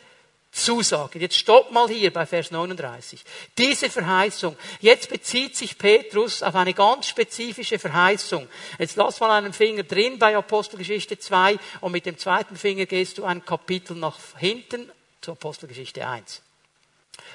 [0.51, 1.19] Zusage.
[1.19, 3.23] Jetzt stopp mal hier bei Vers 39.
[3.57, 4.57] Diese Verheißung.
[4.81, 8.47] Jetzt bezieht sich Petrus auf eine ganz spezifische Verheißung.
[8.79, 13.17] Jetzt lass mal einen Finger drin bei Apostelgeschichte 2 und mit dem zweiten Finger gehst
[13.19, 14.91] du ein Kapitel nach hinten
[15.21, 16.41] zur Apostelgeschichte 1.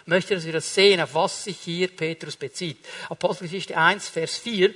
[0.03, 2.79] Ich möchte, dass wir das sehen, auf was sich hier Petrus bezieht.
[3.09, 4.75] Apostelgeschichte 1, Vers 4.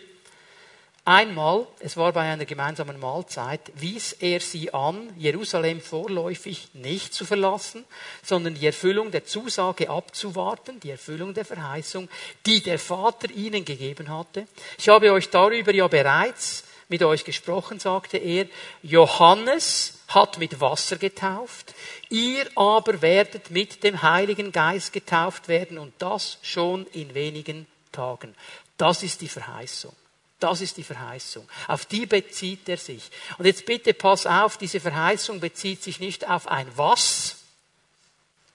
[1.09, 7.24] Einmal, es war bei einer gemeinsamen Mahlzeit, wies er sie an, Jerusalem vorläufig nicht zu
[7.24, 7.86] verlassen,
[8.22, 12.11] sondern die Erfüllung der Zusage abzuwarten, die Erfüllung der Verheißung,
[12.44, 14.46] die der Vater ihnen gegeben hatte.
[14.76, 18.44] Ich habe euch darüber ja bereits mit euch gesprochen, sagte er.
[18.82, 21.74] Johannes hat mit Wasser getauft,
[22.11, 28.34] ihr aber werdet mit dem Heiligen Geist getauft werden und das schon in wenigen Tagen.
[28.76, 29.94] Das ist die Verheißung.
[30.41, 31.49] Das ist die Verheißung.
[31.66, 33.11] Auf die bezieht er sich.
[33.39, 37.36] Und jetzt bitte pass auf, diese Verheißung bezieht sich nicht auf ein Was,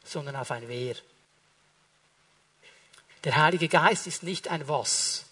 [0.05, 0.95] sondern auf ein Wer.
[3.23, 5.25] Der Heilige Geist ist nicht ein Was,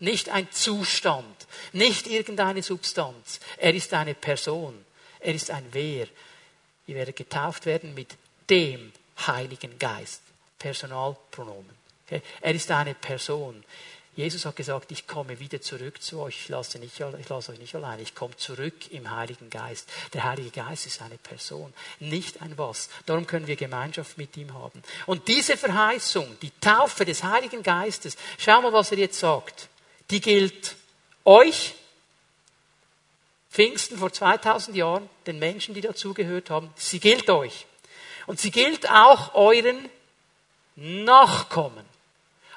[0.00, 3.40] nicht ein Zustand, nicht irgendeine Substanz.
[3.56, 4.84] Er ist eine Person.
[5.20, 6.08] Er ist ein Wer.
[6.86, 8.16] Wir werden getauft werden mit
[8.50, 8.92] dem
[9.26, 10.22] Heiligen Geist.
[10.58, 11.76] Personalpronomen.
[12.06, 12.22] Okay?
[12.40, 13.64] Er ist eine Person.
[14.14, 17.58] Jesus hat gesagt, ich komme wieder zurück zu euch, ich lasse, nicht, ich lasse euch
[17.58, 19.88] nicht allein, ich komme zurück im Heiligen Geist.
[20.12, 22.90] Der Heilige Geist ist eine Person, nicht ein Was.
[23.06, 24.82] Darum können wir Gemeinschaft mit ihm haben.
[25.06, 29.68] Und diese Verheißung, die Taufe des Heiligen Geistes, schau mal, was er jetzt sagt,
[30.10, 30.76] die gilt
[31.24, 31.74] euch,
[33.50, 37.66] Pfingsten vor 2000 Jahren, den Menschen, die dazugehört haben, sie gilt euch.
[38.26, 39.88] Und sie gilt auch euren
[40.76, 41.91] Nachkommen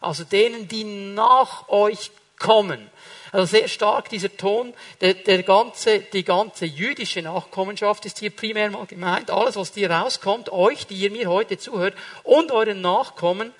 [0.06, 2.90] also denen, die nach euch kommen.
[3.32, 8.70] Also sehr stark dieser Ton, der, der ganze, die ganze jüdische Nachkommenschaft ist hier primär
[8.70, 9.30] mal gemeint.
[9.30, 13.54] Alles, was dir rauskommt, euch, die ihr mir heute zuhört, und euren Nachkommen.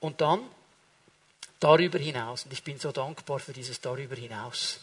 [0.00, 0.40] Und dann
[1.60, 2.44] darüber hinaus.
[2.44, 4.80] Und ich bin so dankbar für dieses darüber hinaus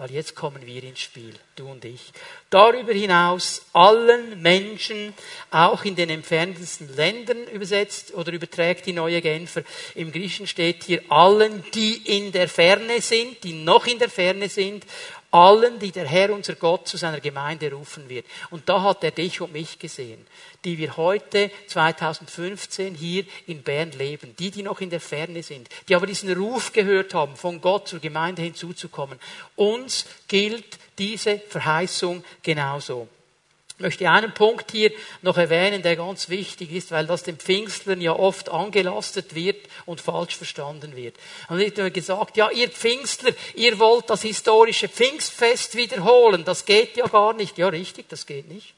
[0.00, 2.00] weil jetzt kommen wir ins Spiel, du und ich.
[2.48, 5.12] Darüber hinaus allen Menschen,
[5.50, 9.62] auch in den entferntesten Ländern übersetzt oder überträgt die neue Genfer.
[9.94, 14.48] Im Griechen steht hier allen, die in der Ferne sind, die noch in der Ferne
[14.48, 14.86] sind,
[15.30, 18.26] allen, die der Herr unser Gott zu seiner Gemeinde rufen wird.
[18.50, 20.26] Und da hat er dich und mich gesehen,
[20.64, 25.68] die wir heute 2015 hier in Bern leben, die, die noch in der Ferne sind,
[25.88, 29.18] die aber diesen Ruf gehört haben, von Gott zur Gemeinde hinzuzukommen.
[29.56, 33.08] Uns gilt diese Verheißung genauso.
[33.80, 38.02] Ich möchte einen Punkt hier noch erwähnen, der ganz wichtig ist, weil das den Pfingstlern
[38.02, 39.56] ja oft angelastet wird
[39.86, 41.16] und falsch verstanden wird.
[41.48, 46.44] Und ich habe gesagt, ja, ihr Pfingstler, ihr wollt das historische Pfingstfest wiederholen.
[46.44, 47.56] Das geht ja gar nicht.
[47.56, 48.74] Ja, richtig, das geht nicht.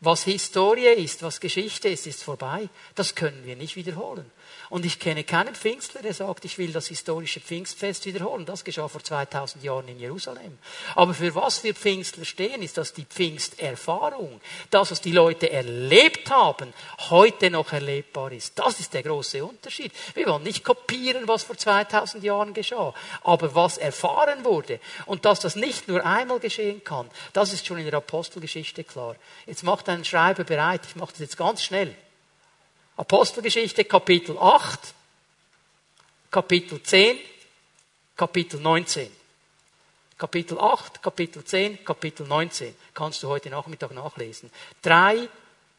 [0.00, 2.68] Was Historie ist, was Geschichte ist, ist vorbei.
[2.94, 4.30] Das können wir nicht wiederholen.
[4.72, 8.46] Und ich kenne keinen Pfingstler, der sagt, ich will das historische Pfingstfest wiederholen.
[8.46, 10.56] Das geschah vor 2000 Jahren in Jerusalem.
[10.94, 16.30] Aber für was wir Pfingstler stehen, ist, dass die Pfingsterfahrung, das, was die Leute erlebt
[16.30, 16.72] haben,
[17.10, 18.58] heute noch erlebbar ist.
[18.58, 19.92] Das ist der große Unterschied.
[20.14, 22.94] Wir wollen nicht kopieren, was vor 2000 Jahren geschah,
[23.24, 24.80] aber was erfahren wurde.
[25.04, 29.16] Und dass das nicht nur einmal geschehen kann, das ist schon in der Apostelgeschichte klar.
[29.44, 31.94] Jetzt macht ein Schreiber bereit, ich mache das jetzt ganz schnell.
[32.96, 34.94] Apostelgeschichte Kapitel 8.
[36.30, 37.18] Kapitel 10,
[38.16, 39.10] Kapitel 19.
[40.18, 42.74] Kapitel 8, Kapitel 10, Kapitel 19.
[42.94, 44.50] Kannst du heute Nachmittag nachlesen.
[44.82, 45.28] Drei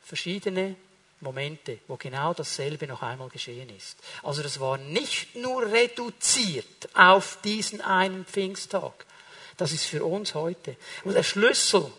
[0.04, 0.76] verschiedene
[1.22, 3.98] Momente, wo genau dasselbe noch einmal geschehen ist.
[4.24, 9.06] Also das war nicht nur reduziert auf diesen einen Pfingsttag.
[9.58, 10.76] Das ist für uns heute.
[11.04, 11.92] Und der Schlüssel,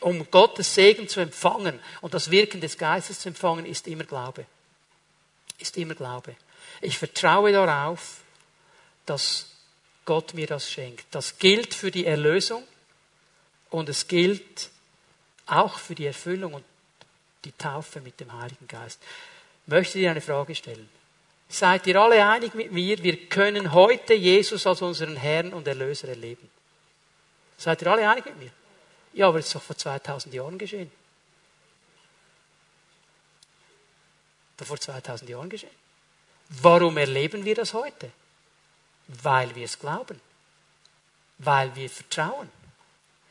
[0.00, 4.46] um Gottes Segen zu empfangen und das Wirken des Geistes zu empfangen, ist immer Glaube.
[5.58, 6.36] Ist immer Glaube.
[6.80, 8.18] Ich vertraue darauf,
[9.06, 9.46] dass
[10.04, 11.06] Gott mir das schenkt.
[11.10, 12.62] Das gilt für die Erlösung
[13.70, 14.70] und es gilt
[15.46, 16.64] auch für die Erfüllung und
[17.44, 19.00] die Taufe mit dem Heiligen Geist.
[19.66, 20.88] Ich möchte dir eine Frage stellen.
[21.48, 26.08] Seid ihr alle einig mit mir, wir können heute Jesus als unseren Herrn und Erlöser
[26.08, 26.50] erleben?
[27.58, 28.50] Seid ihr alle einig mit mir?
[29.12, 30.90] Ja, aber es ist doch vor 2000 Jahren geschehen.
[34.56, 35.70] Da vor 2000 Jahren geschehen.
[36.48, 38.10] Warum erleben wir das heute?
[39.08, 40.20] Weil wir es glauben.
[41.38, 42.50] Weil wir vertrauen.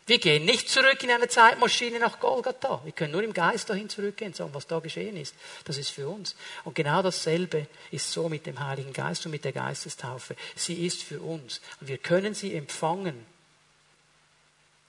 [0.05, 2.81] Wir gehen nicht zurück in eine Zeitmaschine nach Golgatha.
[2.83, 5.33] Wir können nur im Geist dahin zurückgehen und sagen, was da geschehen ist.
[5.63, 6.35] Das ist für uns.
[6.65, 10.35] Und genau dasselbe ist so mit dem Heiligen Geist und mit der Geistestaufe.
[10.55, 11.61] Sie ist für uns.
[11.79, 13.25] Und wir können sie empfangen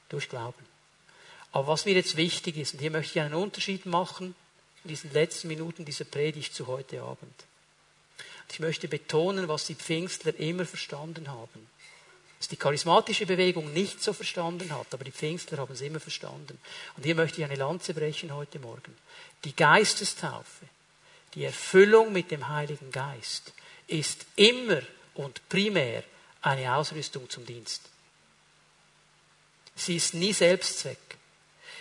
[0.09, 0.65] durch Glauben.
[1.53, 4.35] Aber was mir jetzt wichtig ist, und hier möchte ich einen Unterschied machen
[4.85, 7.45] in diesen letzten Minuten dieser Predigt zu heute Abend.
[8.53, 11.67] Ich möchte betonen, was die Pfingstler immer verstanden haben.
[12.39, 16.59] Was die charismatische Bewegung nicht so verstanden hat, aber die Pfingstler haben es immer verstanden.
[16.97, 18.97] Und hier möchte ich eine Lanze brechen heute Morgen.
[19.45, 20.67] Die Geistestaufe,
[21.35, 23.53] die Erfüllung mit dem Heiligen Geist
[23.87, 24.83] ist immer
[25.15, 26.05] und primär
[26.43, 27.83] eine Ausrüstung zum Dienst.
[29.75, 30.99] Sie ist nie Selbstzweck.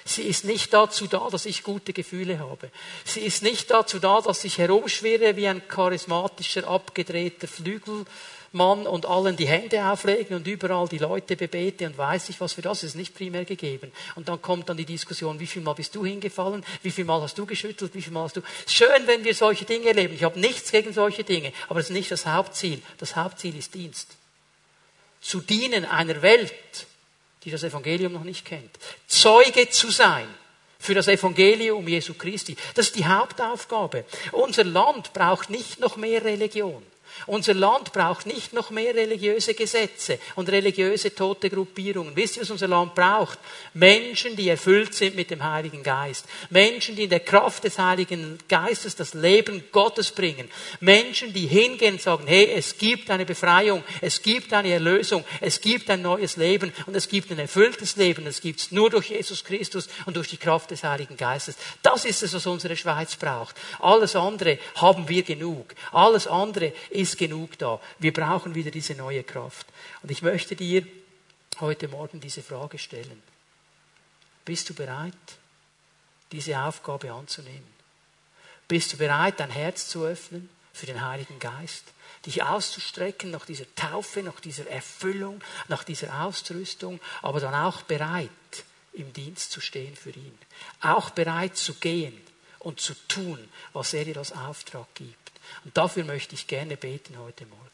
[0.06, 2.70] Sie ist nicht dazu da, dass ich gute Gefühle habe.
[3.06, 9.38] Sie ist nicht dazu da, dass ich herumschwirre wie ein charismatischer, abgedrehter Flügelmann und allen
[9.38, 12.96] die Hände auflegen und überall die Leute bebete und weiß ich was für das ist
[12.96, 13.94] nicht primär gegeben.
[14.16, 17.22] Und dann kommt dann die Diskussion, wie viel Mal bist du hingefallen, wie viel Mal
[17.22, 18.42] hast du geschüttelt, wie viel Mal hast du.
[18.68, 20.16] Schön, wenn wir solche Dinge erleben.
[20.16, 22.82] Ich habe nichts gegen solche Dinge, aber das ist nicht das Hauptziel.
[22.98, 24.18] Das Hauptziel ist Dienst.
[25.22, 26.54] Zu dienen einer Welt,
[27.44, 28.72] die das Evangelium noch nicht kennt.
[29.08, 30.28] Zeuge zu sein
[30.80, 32.56] für das Evangelium Jesu Christi.
[32.76, 34.06] Das ist die Hauptaufgabe.
[34.32, 36.84] Unser Land braucht nicht noch mehr Religion.
[37.28, 42.16] Unser Land braucht nicht noch mehr religiöse Gesetze und religiöse tote Gruppierungen.
[42.16, 43.40] Wisst ihr, was unser Land braucht?
[43.74, 46.26] Menschen, die erfüllt sind mit dem Heiligen Geist.
[46.50, 50.50] Menschen, die in der Kraft des Heiligen Geistes das Leben Gottes bringen.
[50.80, 55.62] Menschen, die hingehen und sagen, hey, es gibt eine Befreiung, es gibt eine Erlösung, es
[55.62, 58.28] gibt ein neues Leben und es gibt ein erfülltes Leben.
[58.28, 61.56] Es gibt es nur durch Jesus Christus und durch die Kraft des Heiligen Geistes.
[61.82, 63.56] Das ist es, was unsere Schweiz braucht.
[63.80, 65.74] Alles andere haben wir genug.
[65.92, 67.80] Alles andere ist ist genug da.
[68.00, 69.68] Wir brauchen wieder diese neue Kraft.
[70.02, 70.86] Und ich möchte dir
[71.60, 73.22] heute Morgen diese Frage stellen.
[74.46, 75.14] Bist du bereit,
[76.32, 77.72] diese Aufgabe anzunehmen?
[78.68, 81.86] Bist du bereit, dein Herz zu öffnen für den Heiligen Geist?
[82.26, 88.30] Dich auszustrecken nach dieser Taufe, nach dieser Erfüllung, nach dieser Ausrüstung, aber dann auch bereit,
[88.94, 90.38] im Dienst zu stehen für ihn.
[90.82, 92.20] Auch bereit zu gehen
[92.60, 95.23] und zu tun, was er dir als Auftrag gibt.
[95.66, 97.74] Und dafür möchte ich gerne beten heute Morgen.